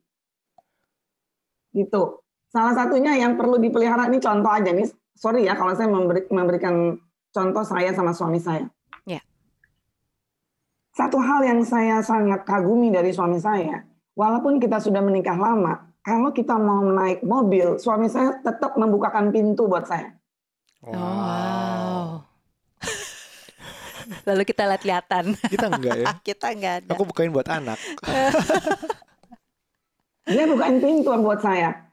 [1.76, 2.02] Gitu.
[2.48, 4.88] Salah satunya yang perlu dipelihara ini contoh aja nih.
[5.16, 7.00] Sorry ya kalau saya memberi- memberikan
[7.32, 8.68] contoh saya sama suami saya.
[9.08, 9.24] Ya.
[10.92, 16.30] Satu hal yang saya sangat kagumi dari suami saya, walaupun kita sudah menikah lama, kalau
[16.30, 20.12] kita mau naik mobil, suami saya tetap membukakan pintu buat saya.
[20.84, 22.06] Oh, wow.
[24.28, 25.34] Lalu kita lihat-lihatan.
[25.50, 26.12] Kita enggak ya.
[26.28, 26.92] kita nggak ada.
[26.94, 27.80] Aku bukain buat anak.
[30.26, 31.85] Dia bukain pintu buat saya.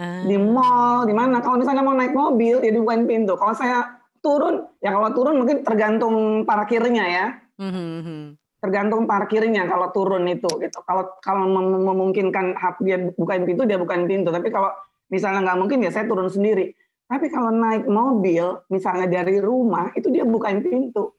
[0.00, 0.24] Ah.
[0.24, 1.44] Di mall, di mana.
[1.44, 3.36] Kalau misalnya mau naik mobil, dia dibukain pintu.
[3.36, 7.26] Kalau saya turun, ya kalau turun mungkin tergantung parkirnya ya.
[7.60, 8.20] Mhm, mhm.
[8.64, 10.80] Tergantung parkirnya kalau turun itu gitu.
[10.88, 14.32] Kalau kalau mem- memungkinkan dia bukain pintu, dia bukain pintu.
[14.32, 14.72] Tapi kalau
[15.12, 16.72] misalnya nggak mungkin ya saya turun sendiri.
[17.04, 21.12] Tapi kalau naik mobil, misalnya dari rumah, itu dia bukain pintu.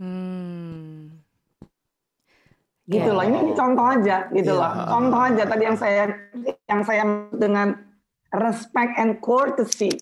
[0.00, 1.12] Hmm.
[2.88, 3.20] gitu loh.
[3.20, 4.60] Ini, ini contoh aja gitu Iya.
[4.64, 4.72] loh.
[4.88, 6.08] Contoh aja tadi yang saya
[6.64, 7.04] yang saya
[7.36, 7.87] dengan
[8.32, 9.92] respect and courtesy.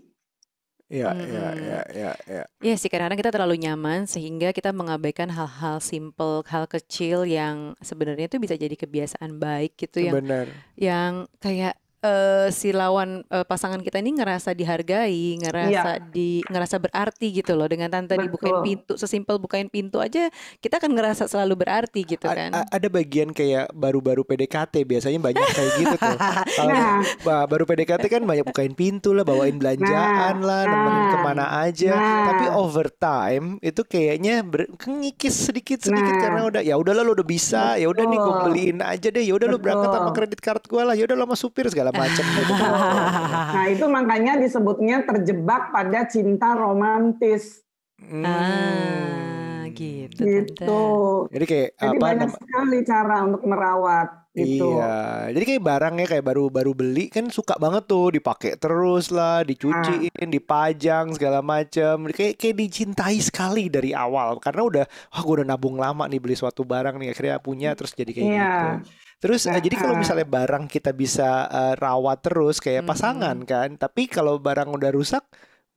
[0.86, 2.44] Iya, iya, iya, iya, iya.
[2.62, 8.30] Iya sih kadang-kadang kita terlalu nyaman sehingga kita mengabaikan hal-hal simple, hal kecil yang sebenarnya
[8.30, 10.46] itu bisa jadi kebiasaan baik gitu yang Benar.
[10.78, 11.12] yang
[11.42, 11.74] kayak
[12.06, 17.66] eh, si lawan eh, pasangan kita ini ngerasa dihargai, ngerasa di ngerasa berarti gitu loh
[17.66, 18.64] dengan tante dibukain Betul.
[18.64, 22.52] pintu, sesimpel bukain pintu aja kita akan ngerasa selalu berarti gitu kan.
[22.52, 26.16] a- ada bagian kayak baru-baru PDKT biasanya banyak kayak gitu tuh.
[26.58, 27.00] Kalau Nah.
[27.22, 31.44] ba- baru PDKT kan banyak bukain pintu lah, bawain belanjaan lah, nemenin nah, ke mana
[31.60, 31.92] aja.
[31.92, 32.24] nah.
[32.28, 36.20] Tapi over time itu kayaknya ber- ngikis sedikit-sedikit Nah.
[36.20, 39.32] karena udah ya udahlah lo udah bisa, ya udah nih gue beliin aja deh, ya
[39.32, 42.24] udah lo berangkat sama kredit card gue lah, ya udah lo sama supir segala macam
[42.26, 42.52] gitu.
[43.56, 47.64] Nah itu makanya disebutnya terjebak pada cinta romantis
[47.98, 49.72] Ah, Hmm.
[49.72, 50.54] gitu gitu.
[50.58, 51.32] tante.
[51.32, 54.68] Jadi kayak Jadi apa banyak nama- sekali cara untuk merawat gitu.
[54.70, 54.96] Iya,
[55.32, 61.08] jadi kayak barangnya kayak baru-baru beli kan suka banget tuh dipakai terus lah, dicuciin, dipajang
[61.10, 62.04] segala macam.
[62.06, 66.36] Kayak kayak dicintai sekali dari awal karena udah, wah gue udah nabung lama nih beli
[66.36, 68.52] suatu barang nih akhirnya punya terus jadi kayak Iya.
[68.76, 69.05] gitu.
[69.16, 70.00] Terus Nah, jadi kalau ah.
[70.00, 75.24] misalnya barang kita bisa eh, rawat terus kayak pasangan kan, tapi kalau barang udah rusak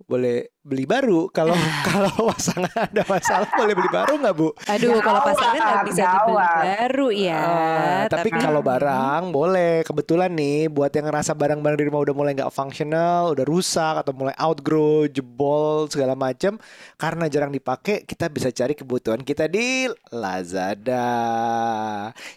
[0.08, 1.26] boleh beli baru.
[1.34, 1.58] Kalau
[1.90, 4.50] kalau pasangan ada masalah boleh beli baru nggak bu?
[4.70, 7.42] Aduh, kalau Gawat, pasangan nggak bisa dibeli baru ya.
[7.42, 9.82] Ah, tapi kalau barang boleh.
[9.82, 14.14] Kebetulan nih buat yang ngerasa barang-barang di rumah udah mulai nggak fungsional, udah rusak atau
[14.14, 16.62] mulai outgrow, jebol segala macam,
[16.96, 21.08] karena jarang dipakai, kita bisa cari kebutuhan kita di Lazada.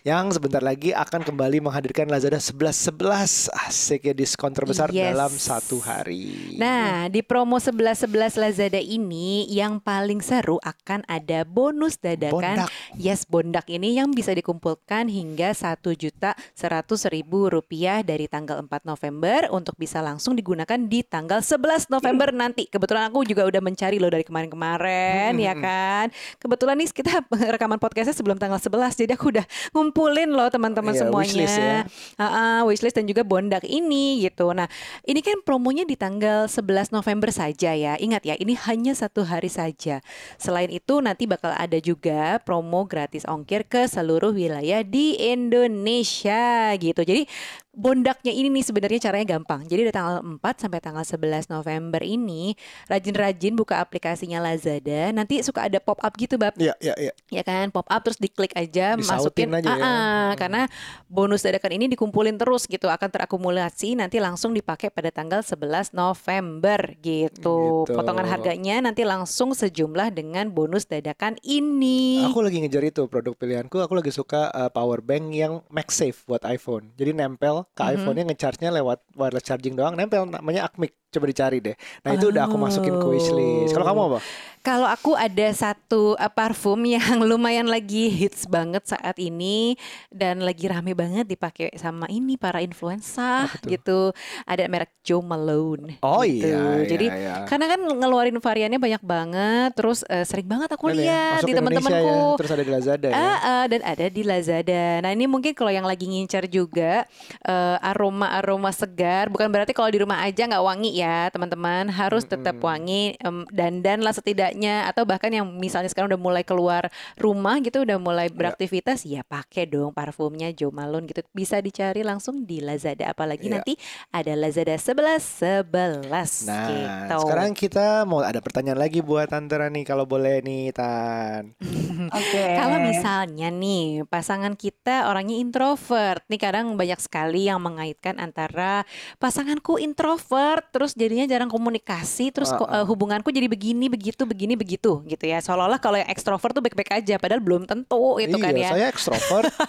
[0.03, 5.13] Yang sebentar lagi akan kembali menghadirkan Lazada 11.11 Asik ya diskon terbesar Yes.
[5.13, 6.55] dalam satu hari.
[6.61, 12.63] Nah, di promo 11-11 11 Lazada ini yang paling seru akan ada bonus dadakan.
[12.63, 12.71] Bondak.
[12.95, 18.87] Yes, bondak ini yang bisa dikumpulkan hingga 1 juta 100 ribu rupiah dari tanggal 4
[18.87, 22.71] November untuk bisa langsung digunakan di tanggal 11 November nanti.
[22.71, 25.61] Kebetulan aku juga udah mencari loh dari kemarin-kemarin ya Hmm.
[25.61, 26.07] kan.
[26.39, 27.27] Kebetulan nih kita
[27.59, 31.27] rekaman podcastnya sebelum tanggal 11 jadi aku udah ngumpulin loh teman-teman Iya, semuanya.
[31.27, 31.79] wishlist ya.
[32.15, 34.55] Ah, ah, wishlist dan juga bondak ini gitu.
[34.55, 34.71] Nah,
[35.03, 37.99] ini kan promonya di tanggal 11 November saja ya.
[38.03, 40.03] Ingat ya, ini hanya satu hari saja.
[40.35, 47.07] Selain itu nanti bakal ada juga promo gratis ongkir ke seluruh wilayah di Indonesia gitu.
[47.07, 47.31] Jadi
[47.73, 49.65] bondaknya ini nih sebenarnya caranya gampang.
[49.65, 52.53] Jadi dari tanggal 4 sampai tanggal 11 November ini
[52.87, 55.09] rajin-rajin buka aplikasinya Lazada.
[55.11, 57.13] Nanti suka ada pop up gitu, Bab Iya, iya, iya.
[57.33, 59.73] ya kan pop up terus diklik aja Disautin masukin aja ya.
[59.73, 59.91] Ah, ah,
[60.33, 60.37] Hmm.
[60.37, 60.63] karena
[61.09, 66.93] bonus dadakan ini dikumpulin terus gitu akan terakumulasi nanti langsung dipakai pada tanggal 11 November
[67.01, 67.89] gitu.
[67.89, 67.97] Gitu.
[67.97, 72.21] Potongan harganya nanti langsung sejumlah dengan bonus dadakan ini.
[72.29, 73.81] Aku lagi ngejar itu produk pilihanku.
[73.81, 76.93] Aku lagi suka uh, power bank yang MagSafe buat iPhone.
[77.01, 77.93] Jadi nempel ke Mhm.
[77.99, 79.95] iPhone-nya ngecharge-nya lewat wireless charging doang.
[79.95, 81.02] Nempel namanya Acmic.
[81.13, 81.77] Coba dicari deh.
[82.09, 83.77] Nah itu udah aku masukin ke wishlist.
[83.77, 84.19] Kalau kamu apa?
[84.63, 89.77] Kalau aku ada satu uh, parfum yang lumayan lagi hits banget saat ini
[90.09, 94.17] dan lagi rame banget dipakai sama ini para influencer gitu.
[94.49, 96.01] Ada merek Joe Malone.
[96.01, 96.49] Oh gitu.
[96.49, 97.45] iya, iya, Jadi iya.
[97.45, 101.49] karena kan ngeluarin variannya banyak banget, terus eh, sering banget aku Kan ya, lihat masuk
[101.51, 102.09] di teman-temanku.
[102.09, 103.21] ya, terus ada di Lazada ya.
[103.21, 104.85] Ah, dan ada di Lazada.
[105.05, 107.05] Nah ini mungkin kalau yang lagi ngincer juga
[107.45, 112.59] eh, aroma-aroma segar, bukan berarti kalau di rumah aja nggak wangi ya teman-teman, harus tetap
[112.61, 117.83] wangi em, dandan lah setidaknya, atau bahkan yang misalnya sekarang udah mulai keluar rumah gitu,
[117.83, 121.25] udah mulai beraktivitas, ya pakai dong parfumnya Jo Malone gitu.
[121.31, 123.55] Bisa dicari langsung di Lazada, apalagi Iya.
[123.59, 123.73] nanti
[124.11, 127.17] ada Lazada 11 11 Nah, gitu.
[127.25, 131.55] sekarang kita mau ada pertanyaan lagi buat Tante Rani kalau boleh nih, Tan.
[132.19, 132.45] Oke.
[132.59, 138.85] Kalau misalnya nih pasangan kita orangnya introvert, nih kadang banyak sekali yang mengaitkan antara
[139.17, 142.81] pasanganku introvert, terus jadinya jarang komunikasi, terus ah.
[142.81, 145.43] eh, hubunganku jadi begini begitu begini begitu gitu ya.
[145.43, 148.71] Seolah-olah kalau yang ekstrovert tuh baik-baik aja, padahal belum tentu itu kan iya, ya.
[148.75, 149.53] saya ekstrovert.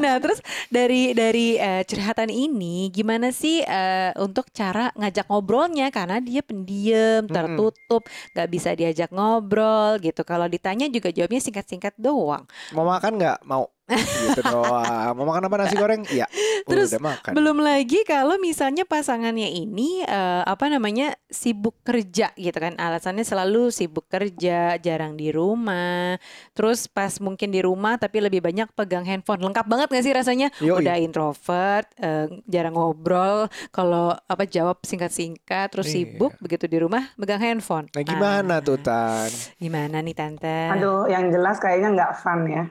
[0.00, 0.40] Nah, terus
[0.72, 7.26] dari dari eh, curhatan ini gimana sih eh, untuk cara ngajak ngobrolnya karena dia pendiam,
[7.26, 7.34] Mm-mm.
[7.34, 10.22] tertutup, nggak bisa diajak ngobrol gitu.
[10.24, 12.44] Kalau ditanya juga jawabnya singkat-singkat doang.
[12.72, 13.38] mau makan nggak?
[13.44, 13.68] Mau.
[13.90, 15.12] Gitu doang.
[15.18, 16.02] Mau makan apa nasi goreng?
[16.06, 16.26] Iya.
[16.70, 17.32] Terus udah makan.
[17.34, 22.78] Belum lagi kalau misalnya pasangannya ini eh, apa namanya sibuk kerja gitu kan.
[22.78, 26.16] Alasannya selalu sibuk kerja, jarang di rumah.
[26.54, 29.42] Terus pas mungkin di rumah tapi lebih banyak pegang handphone.
[29.42, 30.48] Lengkap banget gak sih rasanya?
[30.62, 30.84] Yoi.
[30.84, 33.50] Udah introvert, eh, jarang ngobrol.
[33.70, 36.06] Kalau apa jawab singkat-singkat, terus Iya.
[36.06, 37.90] sibuk begitu di rumah megang handphone.
[37.90, 39.30] Nah gimana Ah, tuh Tan?
[39.56, 40.68] Gimana nih tante?
[40.70, 42.64] Aduh, yang jelas kayaknya nggak fun ya.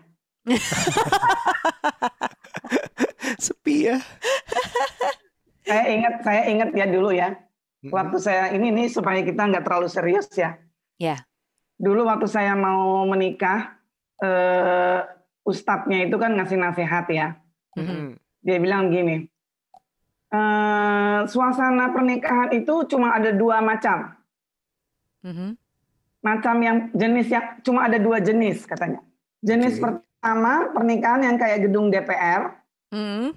[3.44, 3.98] Sepi ya.
[5.64, 7.38] Saya ingat, saya ingat ya dulu ya.
[7.80, 10.60] Waktu saya ini nih supaya kita nggak terlalu serius ya.
[11.00, 11.24] Ya.
[11.80, 13.80] Dulu waktu saya mau menikah,
[14.20, 15.00] eh,
[15.48, 17.28] ustadznya itu kan ngasih nasihat ya.
[17.80, 18.20] Mm-mm.
[18.44, 19.24] Dia bilang gini,
[20.34, 24.12] eh, suasana pernikahan itu cuma ada dua macam.
[25.24, 25.56] Mhm.
[26.20, 29.00] Macam yang jenis yang cuma ada dua jenis katanya.
[29.40, 30.04] Jenis Oke.
[30.20, 32.52] Pertama pernikahan yang kayak gedung DPR.
[32.92, 33.32] Mhm.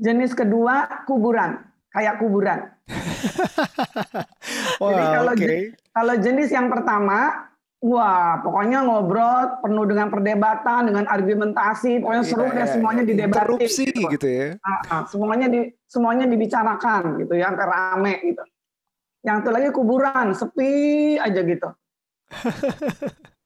[0.00, 1.60] Jenis kedua kuburan,
[1.92, 2.72] kayak kuburan.
[4.80, 5.44] Wah, Jadi kalau oke.
[5.44, 7.50] je- Kalau jenis yang pertama,
[7.82, 13.10] wah pokoknya ngobrol penuh dengan perdebatan, dengan argumentasi, pokoknya seru Iya, deh iya, semuanya iya.
[13.12, 13.58] didebatin.
[13.60, 14.00] Gitu.
[14.08, 14.48] gitu ya.
[14.62, 18.42] Ah, ah, semuanya di semuanya dibicarakan gitu ya, sampai rame gitu.
[19.20, 20.72] Yang itu lagi kuburan, sepi
[21.18, 21.68] aja gitu.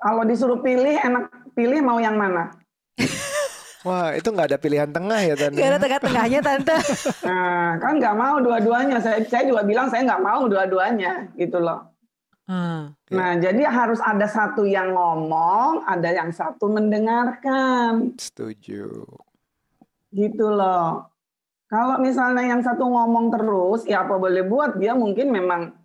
[0.00, 2.56] Kalau disuruh pilih, enak pilih mau yang mana?
[3.86, 5.56] Wah, itu nggak ada pilihan tengah ya Tan?
[5.56, 6.76] Gak ada tengah-tengahnya tante.
[7.28, 9.00] Nah, kan nggak mau dua-duanya.
[9.00, 11.88] Saya, saya juga bilang saya nggak mau dua-duanya, gitu loh.
[12.44, 12.92] Hmm.
[13.08, 13.14] Ya.
[13.16, 19.04] Nah, jadi harus ada satu yang ngomong, ada yang satu mendengarkan, Setuju.
[20.12, 21.08] gitu loh.
[21.70, 25.79] Kalau misalnya yang satu ngomong terus, ya apa boleh buat dia mungkin memang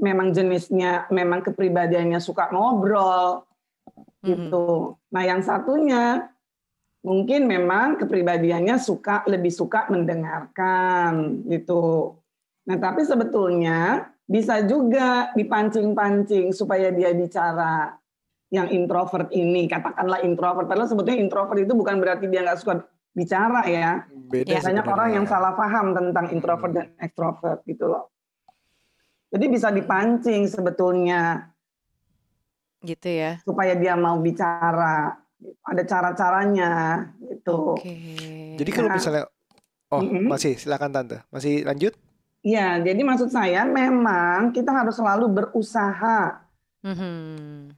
[0.00, 3.44] memang jenisnya, memang kepribadiannya suka ngobrol,
[4.24, 4.96] gitu.
[5.12, 6.28] Nah, yang satunya
[7.00, 12.16] mungkin memang kepribadiannya suka lebih suka mendengarkan, gitu.
[12.66, 17.96] Nah, tapi sebetulnya bisa juga dipancing-pancing supaya dia bicara
[18.50, 20.66] yang introvert ini, katakanlah introvert.
[20.66, 22.82] Padahal sebetulnya introvert itu bukan berarti dia nggak suka
[23.14, 24.06] bicara ya.
[24.30, 24.62] Beda Ya.
[24.62, 24.94] Sebenarnya.
[24.94, 28.10] orang yang salah paham tentang introvert dan ekstrovert gitu loh.
[29.30, 31.50] Jadi bisa dipancing sebetulnya
[32.82, 33.38] Gitu ya.
[33.44, 35.14] supaya dia mau bicara.
[35.64, 36.72] Ada cara-caranya
[37.22, 37.78] gitu.
[37.80, 37.96] Oke.
[38.60, 38.96] Jadi kalau Nah.
[38.96, 39.24] misalnya
[39.90, 40.30] Oh, Mm-mm.
[40.30, 41.18] masih silakan tante.
[41.34, 41.98] Masih lanjut?
[42.46, 46.46] Ya, jadi maksud saya memang kita harus selalu berusaha.
[46.86, 47.74] Mhm.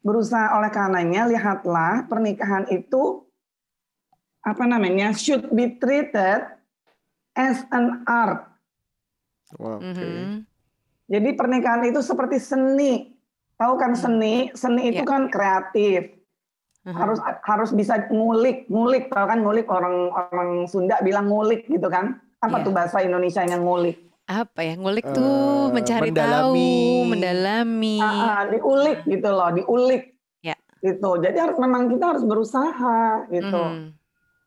[0.00, 3.26] Berusaha oleh karenanya lihatlah pernikahan itu
[4.40, 6.46] apa namanya should be treated
[7.34, 8.46] as an art.
[9.58, 9.90] Wah, Oke.
[9.90, 10.46] Mhm.
[11.06, 13.14] Jadi pernikahan itu seperti seni.
[13.56, 14.50] Tahu kan seni?
[14.52, 15.08] Seni itu Ya.
[15.08, 16.12] kan kreatif.
[16.86, 16.94] Mhm.
[16.94, 19.10] Harus harus bisa ngulik, ngulik.
[19.10, 22.18] Tahu kan ngulik orang orang Sunda bilang ngulik gitu kan?
[22.38, 22.64] Apa Ya.
[22.66, 23.96] tuh bahasa Indonesia yang ngulik?
[24.26, 26.74] Apa ya ngulik tuh mencari mendalami.
[26.74, 27.96] tahu, mendalami.
[28.02, 30.18] Ah, ah, diulik gitu loh, diulik.
[30.42, 30.58] Ya.
[30.82, 31.10] Gitu.
[31.22, 33.62] Jadi harus memang kita harus berusaha gitu.
[33.62, 33.95] Mhm.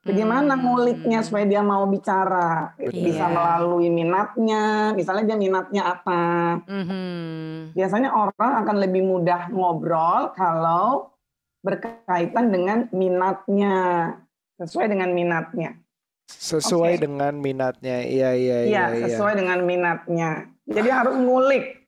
[0.09, 0.63] Bagaimana Hmm.
[0.65, 2.73] nguliknya supaya dia mau bicara?
[2.81, 3.33] Bisa Iya.
[3.33, 6.23] melalui minatnya, misalnya dia minatnya apa.
[6.65, 7.77] Mhm.
[7.77, 11.13] Biasanya orang akan lebih mudah ngobrol kalau
[11.61, 13.75] berkaitan dengan minatnya,
[14.57, 15.77] sesuai dengan minatnya.
[16.29, 17.03] Sesuai Oke.
[17.05, 18.01] dengan minatnya.
[18.01, 19.05] Iya, iya, iya, Iya, iya.
[19.13, 20.49] sesuai dengan minatnya.
[20.65, 21.85] Jadi harus ngulik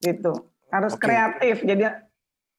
[0.00, 0.32] gitu.
[0.68, 1.04] Harus Oke.
[1.04, 1.64] kreatif.
[1.64, 1.84] Jadi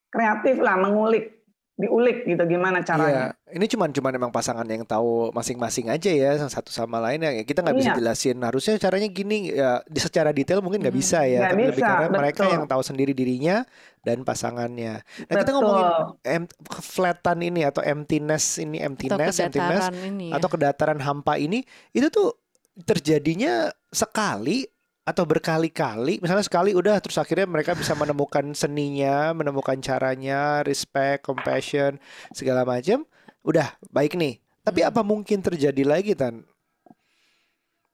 [0.10, 1.45] kreatif lah mengulik,
[1.76, 3.24] diulik gitu gimana Iya, caranya.
[3.52, 7.44] ini cuman cuman emang pasangan yang tahu masing-masing aja ya satu sama lain ya.
[7.44, 8.00] Kita nggak bisa Iya.
[8.00, 11.02] jelasin harusnya caranya gini ya di secara detail mungkin nggak Mhm.
[11.04, 13.68] bisa ya, Nggak tapi lebih bisa, karena mereka yang tahu sendiri dirinya
[14.02, 15.04] dan pasangannya.
[15.04, 15.56] Nah, kita Betul.
[15.60, 15.88] ngomongin
[16.24, 20.40] em, keflatan ini atau emptiness ini Atau emptiness, emptiness kedataran ini ya.
[20.40, 21.60] atau kedataran hampa ini
[21.92, 22.40] itu tuh
[22.84, 24.68] terjadinya sekali
[25.06, 32.02] atau berkali-kali misalnya sekali udah terus akhirnya mereka bisa menemukan seninya menemukan caranya respect compassion
[32.34, 33.06] segala macam
[33.42, 34.90] udah baik nih tapi Hmm.
[34.90, 36.42] apa mungkin terjadi lagi tan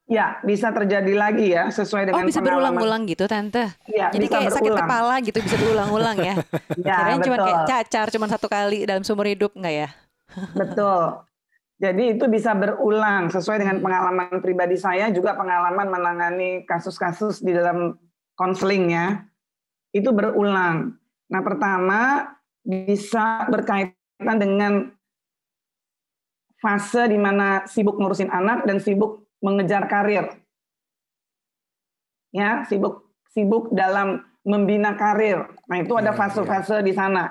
[0.08, 2.76] Ya, bisa terjadi lagi ya sesuai Oh dengan bisa pengalaman.
[2.76, 3.64] berulang-ulang gitu tante.
[3.88, 4.84] Ya, Jadi bisa kayak sakit berulang.
[4.84, 6.36] kepala gitu bisa berulang-ulang ya.
[6.84, 9.90] Ya, Kirain cuma kayak cacar cuma satu kali dalam seumur hidup nggak ya?
[10.52, 11.24] Betul.
[11.82, 17.98] Jadi itu bisa berulang sesuai dengan pengalaman pribadi saya juga pengalaman menangani kasus-kasus di dalam
[18.38, 19.26] konseling ya.
[19.90, 20.94] Itu berulang.
[21.34, 22.30] Nah, pertama
[22.62, 24.94] bisa berkaitan dengan
[26.62, 30.38] fase di mana sibuk ngurusin anak dan sibuk mengejar karir.
[32.30, 35.50] Ya, sibuk sibuk dalam membina karir.
[35.66, 36.20] Nah, itu ada Ya, ya.
[36.22, 37.26] fase-fase di sana.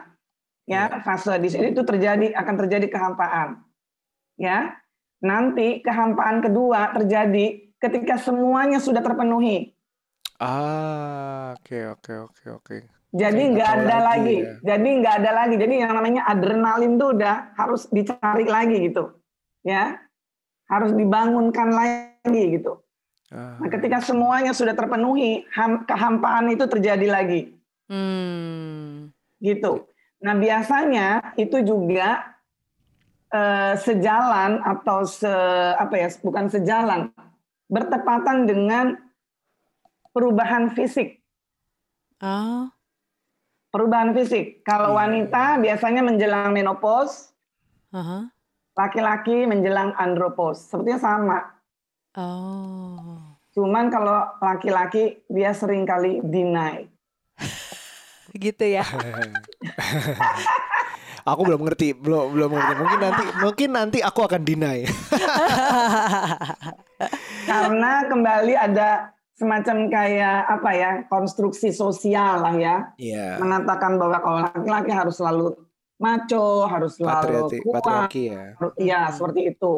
[0.67, 3.70] Ya, fase di sini itu terjadi akan terjadi kehampaan.
[4.41, 4.81] Ya.
[5.21, 9.77] Nanti kehampaan kedua terjadi ketika semuanya sudah terpenuhi.
[10.41, 12.77] ah oke oke oke oke
[13.13, 14.37] Jadi Kayak nggak nggak tahu ada lagi lagi.
[14.41, 14.53] ya.
[14.65, 15.55] Jadi nggak ada lagi.
[15.57, 19.05] Jadi yang namanya adrenalin tuh udah harus dicari lagi gitu.
[19.61, 20.01] Ya.
[20.65, 22.81] Harus dibangunkan lagi gitu.
[23.29, 27.53] Ah, Nah, ketika semuanya sudah terpenuhi, ham- kehampaan itu terjadi lagi.
[27.87, 29.11] Hmm.
[29.37, 29.85] gitu.
[30.21, 32.39] Nah biasanya itu juga
[33.31, 35.31] eh, sejalan atau se
[35.79, 37.01] apa ya bukan sejalan
[37.71, 38.99] bertepatan dengan
[40.11, 41.23] perubahan fisik.
[42.21, 42.67] Oh.
[43.71, 44.67] Perubahan fisik.
[44.67, 45.07] Kalau Iya.
[45.07, 47.31] wanita biasanya menjelang menopause,
[47.95, 48.27] aha.
[48.75, 50.67] laki-laki menjelang andropause.
[50.67, 51.39] Sepertinya sama.
[52.19, 53.39] Oh.
[53.55, 56.91] Cuman kalau laki-laki dia sering kali deny.
[58.35, 58.87] Gitu ya.
[61.23, 64.79] aku belum ngerti belum belum ngerti mungkin nanti mungkin nanti aku akan deny
[67.49, 72.77] Karena kembali ada semacam kayak apa ya konstruksi sosial lah ya.
[73.01, 75.57] Iya mengatakan bahwa kalau laki-laki harus selalu
[75.97, 77.75] maco, harus selalu patriarki kuat.
[77.81, 78.45] patriarki ya
[78.77, 79.73] Iya, seperti itu.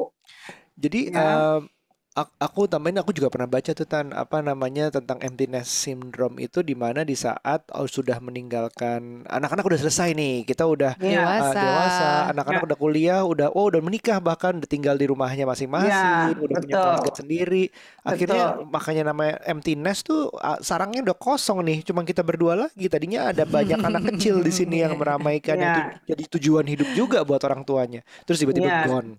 [0.74, 1.58] Jadi Ya.
[1.58, 1.71] ak-
[2.14, 6.76] aku tambahin aku juga pernah baca tuh tan apa namanya tentang emptiness syndrome itu di
[6.76, 11.08] mana di saat oh, sudah meninggalkan anak-anak udah selesai nih kita udah Iya.
[11.18, 11.56] uh, Dewasa.
[11.56, 12.66] dewasa anak-anak Ya.
[12.68, 16.60] udah kuliah udah oh udah menikah bahkan udah tinggal di rumahnya masing-masing Ya, udah punya
[16.68, 16.84] betul.
[16.84, 17.64] keluarga sendiri
[18.02, 18.68] akhirnya Betul.
[18.68, 23.48] makanya namanya emptiness tuh uh, sarangnya udah kosong nih cuma kita berdua lagi tadinya ada
[23.48, 25.72] banyak anak kecil di sini yang meramaikan Ya.
[25.72, 28.84] tu- jadi tujuan hidup juga buat orang tuanya terus tiba-tiba Ya.
[28.84, 29.16] gone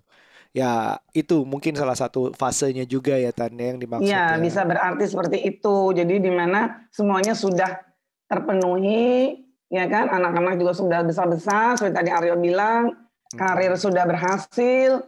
[0.54, 4.38] Ya, itu mungkin salah satu fasenya juga ya Tan yang dimaksud ya.
[4.38, 5.90] Iya, bisa berarti seperti itu.
[5.90, 7.82] Jadi di mana semuanya sudah
[8.30, 9.34] terpenuhi,
[9.66, 10.14] ya kan?
[10.14, 12.94] Anak-anak juga sudah besar-besar, seperti tadi Aryo bilang,
[13.34, 15.02] karir sudah berhasil,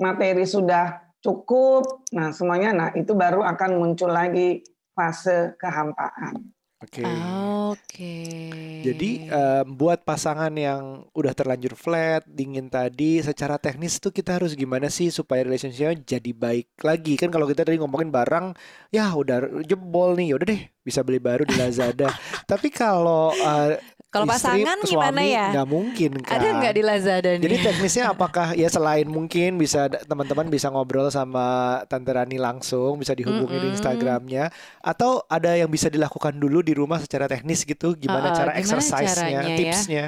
[0.00, 2.08] materi sudah cukup.
[2.16, 4.64] Nah, semuanya nah itu baru akan muncul lagi
[4.96, 6.48] fase kehampaan.
[6.78, 7.02] Oke.
[7.74, 8.14] Oke.
[8.86, 14.54] Jadi um, buat pasangan yang udah terlanjur flat, dingin tadi, secara teknis tuh kita harus
[14.54, 17.18] gimana sih supaya relationshipnya jadi baik lagi?
[17.18, 18.54] Kan kalau kita tadi ngomongin barang,
[18.94, 22.14] ya udah jebol nih, yaudah deh bisa beli baru di Lazada.
[22.50, 23.74] Tapi kalau uh,
[24.08, 25.46] Kalau pasangan gimana suami, ya?
[25.52, 26.40] nggak mungkin kan?
[26.40, 27.44] Ada nggak di Lazada nih?
[27.44, 33.12] Jadi teknisnya apakah ya selain mungkin bisa teman-teman bisa ngobrol sama Tante Rani langsung, bisa
[33.12, 33.76] dihubungi di Mm-mm.
[33.76, 34.48] Instagramnya,
[34.80, 38.60] atau ada yang bisa dilakukan dulu di rumah secara teknis gitu, gimana Uh-uh, cara gimana
[38.64, 39.56] exercise-nya, caranya ya?
[39.60, 40.06] tipsnya?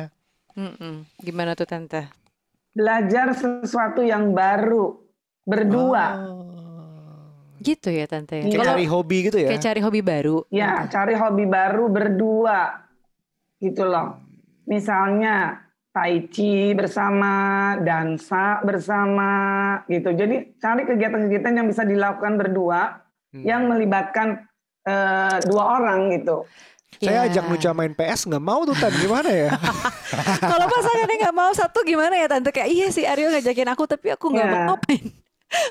[0.56, 0.94] Mm-mm.
[1.20, 2.08] Gimana tuh tante?
[2.72, 4.96] Belajar sesuatu yang baru
[5.44, 6.06] berdua.
[6.24, 6.48] Oh.
[7.60, 8.48] Gitu ya tante.
[8.48, 9.52] Kayak cari hobi gitu ya?
[9.52, 10.40] kayak cari hobi baru.
[10.48, 12.88] Ya, cari hobi baru berdua.
[13.60, 14.16] Gitu loh.
[14.64, 17.34] Misalnya tai chi bersama,
[17.76, 19.30] dansa bersama
[19.86, 20.10] gitu.
[20.10, 23.46] Jadi cari kegiatan-kegiatan yang bisa dilakukan berdua Hmm.
[23.46, 24.42] yang melibatkan
[24.82, 26.42] eh, dua orang gitu.
[26.98, 27.30] Saya Ya.
[27.30, 29.52] ajak Nucha main PS nggak mau tuh Tan, gimana ya?
[30.50, 32.50] Kalau pasangannya nggak mau satu gimana ya tante?
[32.50, 34.64] Kayak iya sih Aryo ngajakin aku tapi aku nggak Ya.
[34.64, 35.04] mau main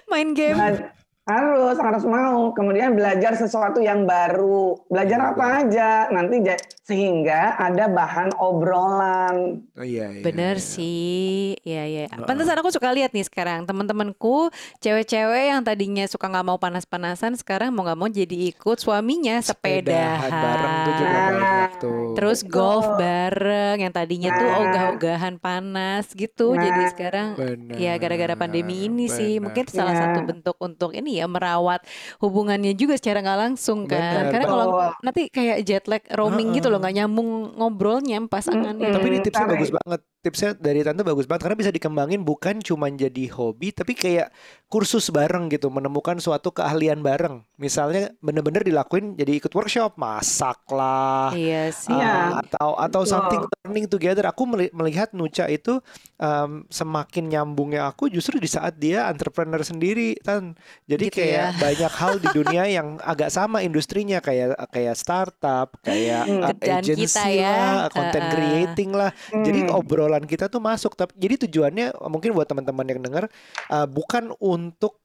[0.08, 0.56] main game.
[0.56, 0.94] Bela-
[1.30, 2.50] harus harus mau.
[2.52, 4.74] Kemudian belajar sesuatu yang baru.
[4.90, 6.42] Belajar apa aja nanti
[6.82, 9.62] sehingga ada bahan obrolan.
[9.78, 10.24] Oh iya, iya.
[10.26, 10.66] Bener iya.
[10.66, 12.10] sih, ya ya.
[12.10, 14.50] Pantesan aku suka lihat nih sekarang teman-temanku
[14.82, 20.32] cewek-cewek yang tadinya suka nggak mau panas-panasan sekarang mau nggak mau jadi ikut suaminya sepedahan.
[20.34, 21.30] bareng tuh juga Nah.
[21.30, 22.02] banyak tuh.
[22.18, 24.60] Terus golf bareng yang tadinya tuh Nah.
[24.66, 26.58] ogah-ogahan panas gitu.
[26.58, 26.90] Jadi Nah.
[26.90, 29.44] sekarang Benar, ya gara-gara pandemi ini sih benar.
[29.46, 30.02] mungkin salah Ya.
[30.10, 31.82] satu bentuk untuk ini ya merawat
[32.18, 34.26] hubungannya juga secara nggak langsung kan.
[34.26, 34.68] Benar, Karena kalau
[35.00, 38.88] nanti kayak jet lag roaming gitu loh nggak nyambung ngobrolnya pasangannya.
[38.88, 38.96] Mm-mm.
[38.96, 40.02] Tapi ini Hmm, tipsnya bagus banget.
[40.20, 44.36] Tipsnya dari tante bagus banget karena bisa dikembangin bukan cuma jadi hobi tapi kayak
[44.68, 47.42] kursus bareng gitu, menemukan suatu keahlian bareng.
[47.56, 51.90] Misalnya bener-bener dilakuin jadi ikut workshop, masak lah, Iya sih.
[51.90, 53.10] uh, atau atau Betul.
[53.10, 54.28] something learning together.
[54.28, 55.82] Aku meli- melihat Nucha itu
[56.18, 60.54] um, semakin nyambungnya aku justru di saat dia entrepreneur sendiri, Tan.
[60.86, 61.58] Jadi Gitu kayak ya.
[61.58, 66.44] banyak hal di dunia yang agak sama industrinya kayak kayak startup, kayak Hmm.
[66.44, 67.50] uh, Kerjaan kita agency ya.
[67.50, 68.34] lah, content Uh-uh.
[68.36, 69.12] creating lah.
[69.32, 69.74] Jadi Hmm.
[70.10, 70.98] Obrolan kita tuh masuk.
[70.98, 73.30] Tapi jadi tujuannya mungkin buat teman-teman yang dengar
[73.70, 74.98] uh, bukan untuk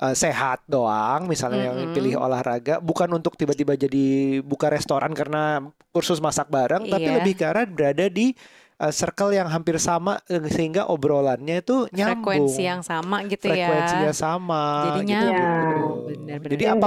[0.00, 1.92] uh, sehat doang, misalnya yang Mm-mm.
[1.92, 5.60] pilih olahraga, bukan untuk tiba-tiba jadi buka restoran karena
[5.92, 7.14] kursus masak bareng, tapi Iya.
[7.20, 8.32] lebih arah berada di
[8.80, 12.48] uh, circle yang hampir sama eh, sehingga obrolannya itu nyambung.
[12.48, 13.68] Frekuensi yang sama gitu ya.
[13.68, 14.64] Frekuensinya sama.
[14.88, 15.10] Jadi gitu.
[15.12, 15.92] nyambung.
[16.08, 16.52] Benar-benar.
[16.56, 16.86] Jadi apa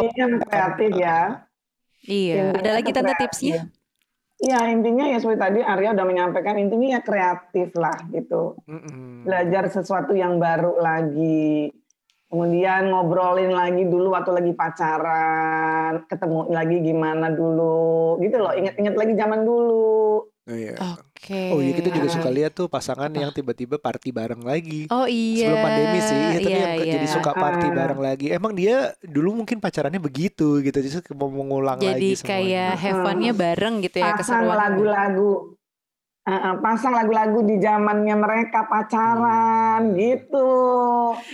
[0.49, 1.19] kreatif ya.
[2.09, 2.55] Iya.
[2.57, 3.69] Ada lagi tante tipsnya?
[4.39, 8.55] Iya intinya ya seperti tadi Arya udah menyampaikan intinya ya kreatif lah gitu.
[8.71, 9.27] Mm-mm.
[9.27, 11.67] Belajar sesuatu yang baru lagi.
[12.29, 18.53] Kemudian ngobrolin lagi dulu waktu lagi pacaran, ketemu lagi gimana dulu, gitu loh.
[18.53, 20.29] Ingat-ingat lagi zaman dulu.
[20.49, 20.75] Iya.
[20.97, 21.41] Oke.
[21.49, 24.89] Oh iya kita juga suka lihat tuh pasangan yang tiba-tiba party bareng lagi.
[24.89, 25.45] Oh iya.
[25.45, 27.13] sebelum pandemi sih ya, tapi Iya, yang ke- jadi iya.
[27.13, 27.73] suka party Ah.
[27.75, 32.25] bareng lagi emang dia dulu mungkin pacarannya begitu gitu justru mau mengulang Jadi lagi kayak
[32.25, 34.57] semuanya have fun-nya bareng gitu ya Pasang keseruan.
[34.57, 35.29] lagu-lagu,
[36.29, 40.45] Eh, eh, pasang lagu-lagu di zamannya mereka pacaran, gitu.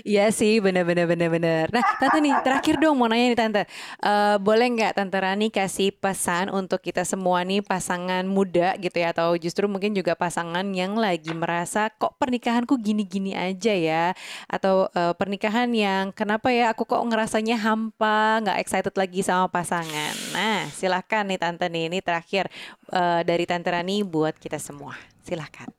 [0.07, 1.67] Iya sih, bener-bener bener-bener.
[1.67, 3.61] Nah, tante nih terakhir dong mau nanya nih tante,
[3.99, 9.11] Eh, boleh nggak tante Rani kasih pesan untuk kita semua nih pasangan muda gitu ya,
[9.11, 14.03] atau justru mungkin juga pasangan yang lagi merasa kok pernikahanku gini-gini aja ya,
[14.47, 20.15] atau eh, pernikahan yang kenapa ya aku kok ngerasanya hampa, nggak excited lagi sama pasangan.
[20.31, 22.47] Nah, silahkan nih tante nih, ini terakhir
[22.91, 24.97] eh, dari tante Rani buat kita semua.
[25.25, 25.69] Silahkan.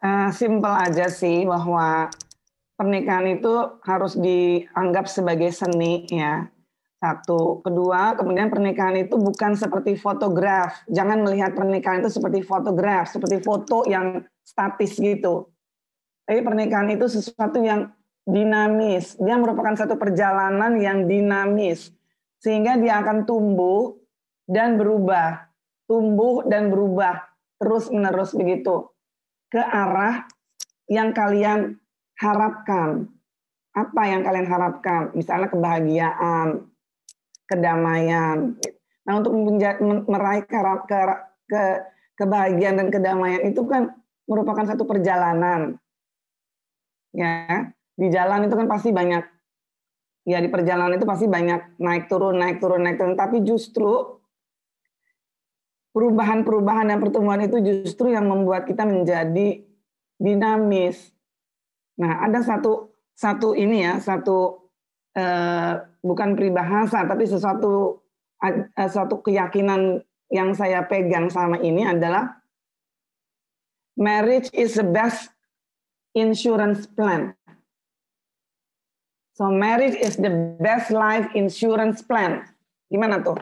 [0.00, 2.08] Eh, simple aja sih bahwa
[2.80, 3.52] pernikahan itu
[3.84, 6.48] harus dianggap sebagai seni ya.
[7.00, 10.84] Satu, kedua, kemudian pernikahan itu bukan seperti fotograf.
[10.84, 15.48] Jangan melihat pernikahan itu seperti fotograf, seperti foto yang statis gitu.
[16.28, 17.88] Tapi pernikahan itu sesuatu yang
[18.28, 19.16] dinamis.
[19.16, 21.88] Dia merupakan satu perjalanan yang dinamis.
[22.40, 23.96] Sehingga dia akan tumbuh
[24.48, 25.49] dan berubah.
[25.90, 27.18] Tumbuh dan berubah
[27.58, 28.86] terus-menerus begitu.
[29.50, 30.30] Ke arah
[30.86, 31.82] yang kalian
[32.22, 33.10] harapkan.
[33.74, 35.10] Apa yang kalian harapkan?
[35.18, 36.70] Misalnya kebahagiaan,
[37.50, 38.54] kedamaian.
[39.02, 39.34] Nah, untuk
[40.06, 40.54] meraih ke,
[40.86, 40.98] ke,
[41.50, 41.62] ke
[42.14, 43.90] kebahagiaan dan kedamaian itu kan
[44.30, 45.74] merupakan satu perjalanan.
[47.10, 49.26] Ya, di jalan itu kan pasti banyak
[50.28, 54.19] ya di perjalanan itu pasti banyak naik turun naik turun naik turun tapi justru
[55.90, 59.62] perubahan-perubahan dan pertumbuhan itu justru yang membuat kita menjadi
[60.20, 61.10] dinamis.
[61.98, 64.70] Nah, ada satu satu ini ya, satu
[65.16, 68.00] eh, bukan peribahasa tapi sesuatu
[68.40, 72.38] eh, satu keyakinan yang saya pegang sama ini adalah
[73.98, 75.34] marriage is the best
[76.14, 77.34] insurance plan.
[79.34, 80.30] So marriage is the
[80.60, 82.46] best life insurance plan.
[82.92, 83.40] Gimana tuh?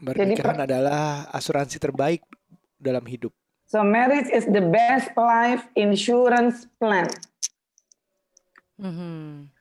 [0.00, 2.24] Pernikahan adalah asuransi terbaik
[2.80, 3.30] dalam hidup.
[3.68, 7.06] So marriage is the best life insurance plan.
[8.80, 9.52] Mm-hmm.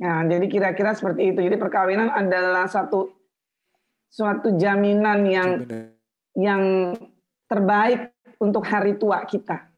[0.00, 1.38] Nah, jadi kira-kira seperti itu.
[1.40, 3.14] Jadi perkawinan adalah satu
[4.10, 5.86] suatu jaminan yang Jaminan.
[6.34, 6.62] yang
[7.46, 8.10] terbaik
[8.42, 9.69] untuk hari tua kita.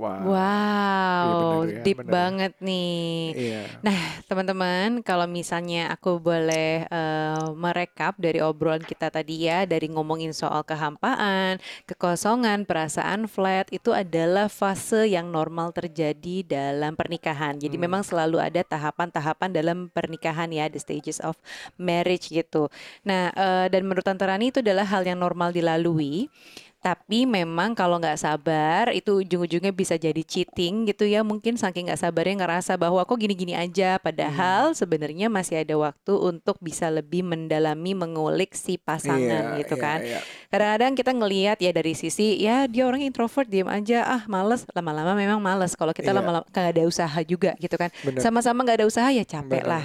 [0.00, 2.08] Wow, wow iya bener ya, deep bener.
[2.08, 3.12] banget nih.
[3.36, 3.62] Iya.
[3.84, 10.32] Nah, teman-teman, kalau misalnya aku boleh uh, merekap dari obrolan kita tadi ya, dari ngomongin
[10.32, 17.60] soal kehampaan, kekosongan, perasaan flat, itu adalah fase yang normal terjadi dalam pernikahan.
[17.60, 17.84] Jadi hmm.
[17.84, 21.36] memang selalu ada tahapan-tahapan dalam pernikahan ya, the stages of
[21.76, 22.72] marriage gitu.
[23.04, 26.32] Nah, uh, dan menurut Tante Rani itu adalah hal yang normal dilalui.
[26.80, 31.20] Tapi memang kalau nggak sabar itu ujung-ujungnya bisa jadi cheating gitu ya.
[31.20, 34.00] Mungkin saking nggak sabarnya ngerasa bahwa kok gini-gini aja.
[34.00, 34.76] Padahal hmm.
[34.80, 39.98] sebenarnya masih ada waktu untuk bisa lebih mendalami mengulik si pasangan yeah, gitu yeah, kan.
[40.00, 40.22] Yeah.
[40.48, 45.12] Kadang-kadang kita ngelihat ya dari sisi ya dia orang introvert diam aja ah males lama-lama
[45.12, 45.76] memang males.
[45.76, 46.24] Kalau kita yeah.
[46.24, 47.92] lama-lama nggak ada usaha juga gitu kan.
[48.16, 49.68] Sama-sama nggak ada usaha ya capek Bener.
[49.68, 49.84] lah.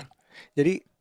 [0.55, 0.94] Jadi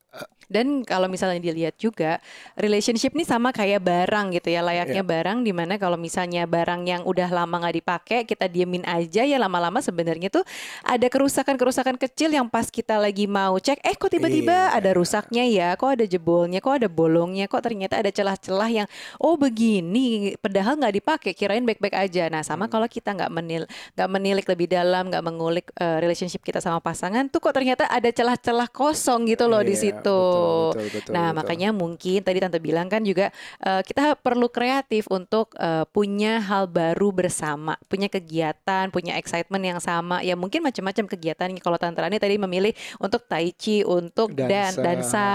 [0.49, 2.21] dan kalau misalnya dilihat juga
[2.59, 5.07] relationship ini sama kayak barang gitu ya layaknya yeah.
[5.07, 9.37] barang di mana kalau misalnya barang yang udah lama nggak dipakai kita diemin aja ya
[9.41, 10.45] lama-lama sebenarnya tuh
[10.85, 14.77] ada kerusakan-kerusakan kecil yang pas kita lagi mau cek eh kok tiba-tiba yeah.
[14.77, 18.89] ada rusaknya ya kok ada jebolnya kok ada bolongnya kok ternyata ada celah-celah yang
[19.21, 22.73] oh begini padahal nggak dipakai kirain baik-baik aja nah sama hmm.
[22.73, 23.63] kalau kita nggak menil
[23.95, 28.09] nggak menilik lebih dalam nggak mengulik uh, relationship kita sama pasangan tuh kok ternyata ada
[28.11, 30.34] celah-celah kosong gitu loh yeah, di situ betul,
[30.75, 31.39] betul, nah, betul.
[31.39, 33.31] makanya mungkin tadi tante bilang kan juga
[33.63, 39.81] uh, kita perlu kreatif untuk uh, punya hal baru bersama, punya kegiatan, punya excitement yang
[39.81, 40.21] sama.
[40.21, 41.49] Ya mungkin macam-macam kegiatan.
[41.61, 45.29] Kalau tante Rani tadi memilih untuk tai chi, untuk dansa, dan dansa.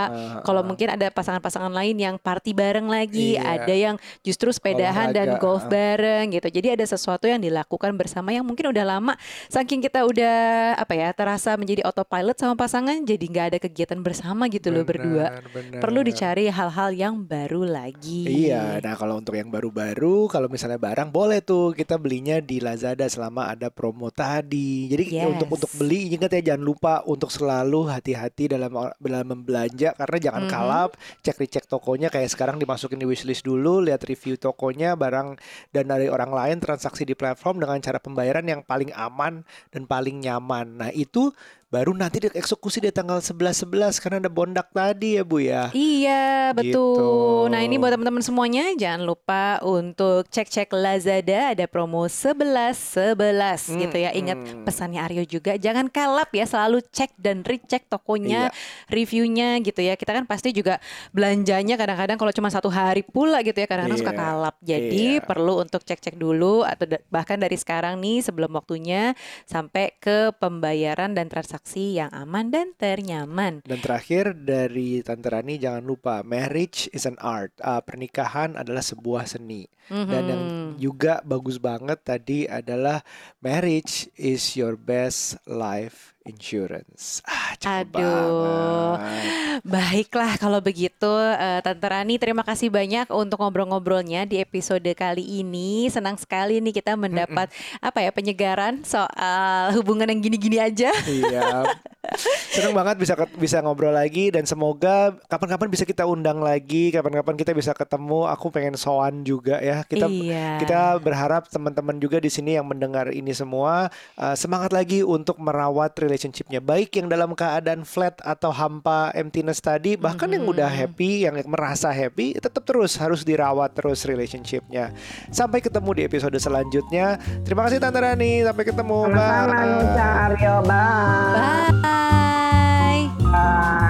[0.43, 3.62] Kalau mungkin ada pasangan-pasangan lain yang party bareng lagi, iya.
[3.62, 6.47] ada yang justru sepedahan dan golf bareng gitu.
[6.50, 9.14] Jadi ada sesuatu yang dilakukan bersama yang mungkin udah lama
[9.50, 10.38] saking kita udah
[10.78, 15.26] apa ya terasa menjadi autopilot sama pasangan jadi nggak ada kegiatan bersama gitu loh berdua.
[15.54, 15.80] Bener.
[15.80, 18.26] Perlu dicari hal-hal yang baru lagi.
[18.26, 23.06] Iya, nah kalau untuk yang baru-baru, kalau misalnya barang boleh tuh kita belinya di Lazada
[23.06, 24.90] selama ada promo tadi.
[24.90, 25.30] Jadi yes.
[25.30, 30.44] untuk untuk beli ingat ya jangan lupa untuk selalu hati-hati dalam dalam membelanja karena jangan
[30.46, 30.58] mm -hmm.
[30.58, 30.90] kalap,
[31.22, 35.38] cek cek tokonya kayak sekarang dimasukin di wishlist dulu, lihat review tokonya, barang
[35.70, 40.18] dan dari orang lain transaksi di platform dengan cara pembayaran yang paling aman dan paling
[40.24, 40.68] nyaman.
[40.80, 41.30] Nah, itu
[41.70, 45.70] baru nanti dieksekusi di tanggal 11-11 karena ada bondak tadi ya Bu ya.
[45.70, 46.74] Iya, betul.
[46.74, 47.53] Gitu.
[47.53, 53.80] Nah, ini buat teman-teman semuanya jangan lupa untuk cek-cek Lazada ada promo 11 11 hmm,
[53.86, 54.09] gitu ya.
[54.17, 54.65] Ingat hmm.
[54.65, 58.89] pesannya Aryo juga jangan kalap ya, selalu cek dan recheck tokonya, iya.
[58.89, 59.93] reviewnya gitu ya.
[59.93, 60.82] Kita kan pasti juga
[61.13, 64.03] belanjanya kadang-kadang kalau cuma satu hari pula gitu ya, kadang-kadang iya.
[64.09, 64.55] suka kalap.
[64.65, 65.26] Jadi iya.
[65.26, 69.13] perlu untuk cek-cek dulu atau bahkan dari sekarang nih sebelum waktunya
[69.45, 73.60] sampai ke pembayaran dan transaksi transaksi yang aman dan ternyaman.
[73.68, 77.51] Dan terakhir dari Tante Rani jangan lupa marriage is an art.
[77.60, 79.68] Uh, pernikahan adalah sebuah seni.
[79.91, 80.07] Mm-hmm.
[80.07, 80.43] Dan yang
[80.80, 83.03] juga bagus banget tadi adalah
[83.43, 87.26] marriage is your best life insurance.
[87.26, 88.96] Ah, Aduh.
[89.02, 89.60] Banget.
[89.66, 95.90] Baiklah kalau begitu uh, Tante Rani terima kasih banyak untuk ngobrol-ngobrolnya di episode kali ini.
[95.90, 100.92] Senang sekali nih kita mendapat apa ya penyegaran soal hubungan yang gini-gini aja.
[101.08, 101.66] Iya.
[102.56, 107.52] Senang banget bisa bisa ngobrol lagi dan semoga kapan-kapan bisa kita undang lagi, kapan-kapan kita
[107.54, 108.26] bisa ketemu.
[108.34, 109.86] Aku pengen soan juga ya.
[109.86, 110.58] Kita iya.
[110.58, 115.96] kita berharap teman-teman juga di sini yang mendengar ini semua uh, semangat lagi untuk merawat
[115.96, 116.59] relasi relationshipnya.
[116.59, 120.36] Baik yang dalam keadaan flat atau hampa emptiness tadi bahkan mm -hmm.
[120.36, 124.91] yang udah happy yang merasa happy tetap terus harus dirawat terus relationshipnya.
[125.32, 127.15] Sampai ketemu di episode selanjutnya.
[127.47, 128.43] Terima kasih Tante Rani.
[128.43, 129.07] Sampai ketemu.
[129.07, 130.28] Sama-sama, bye.
[130.28, 130.55] Aryo.
[130.67, 131.72] Bye.
[131.80, 133.89] Bye, bye.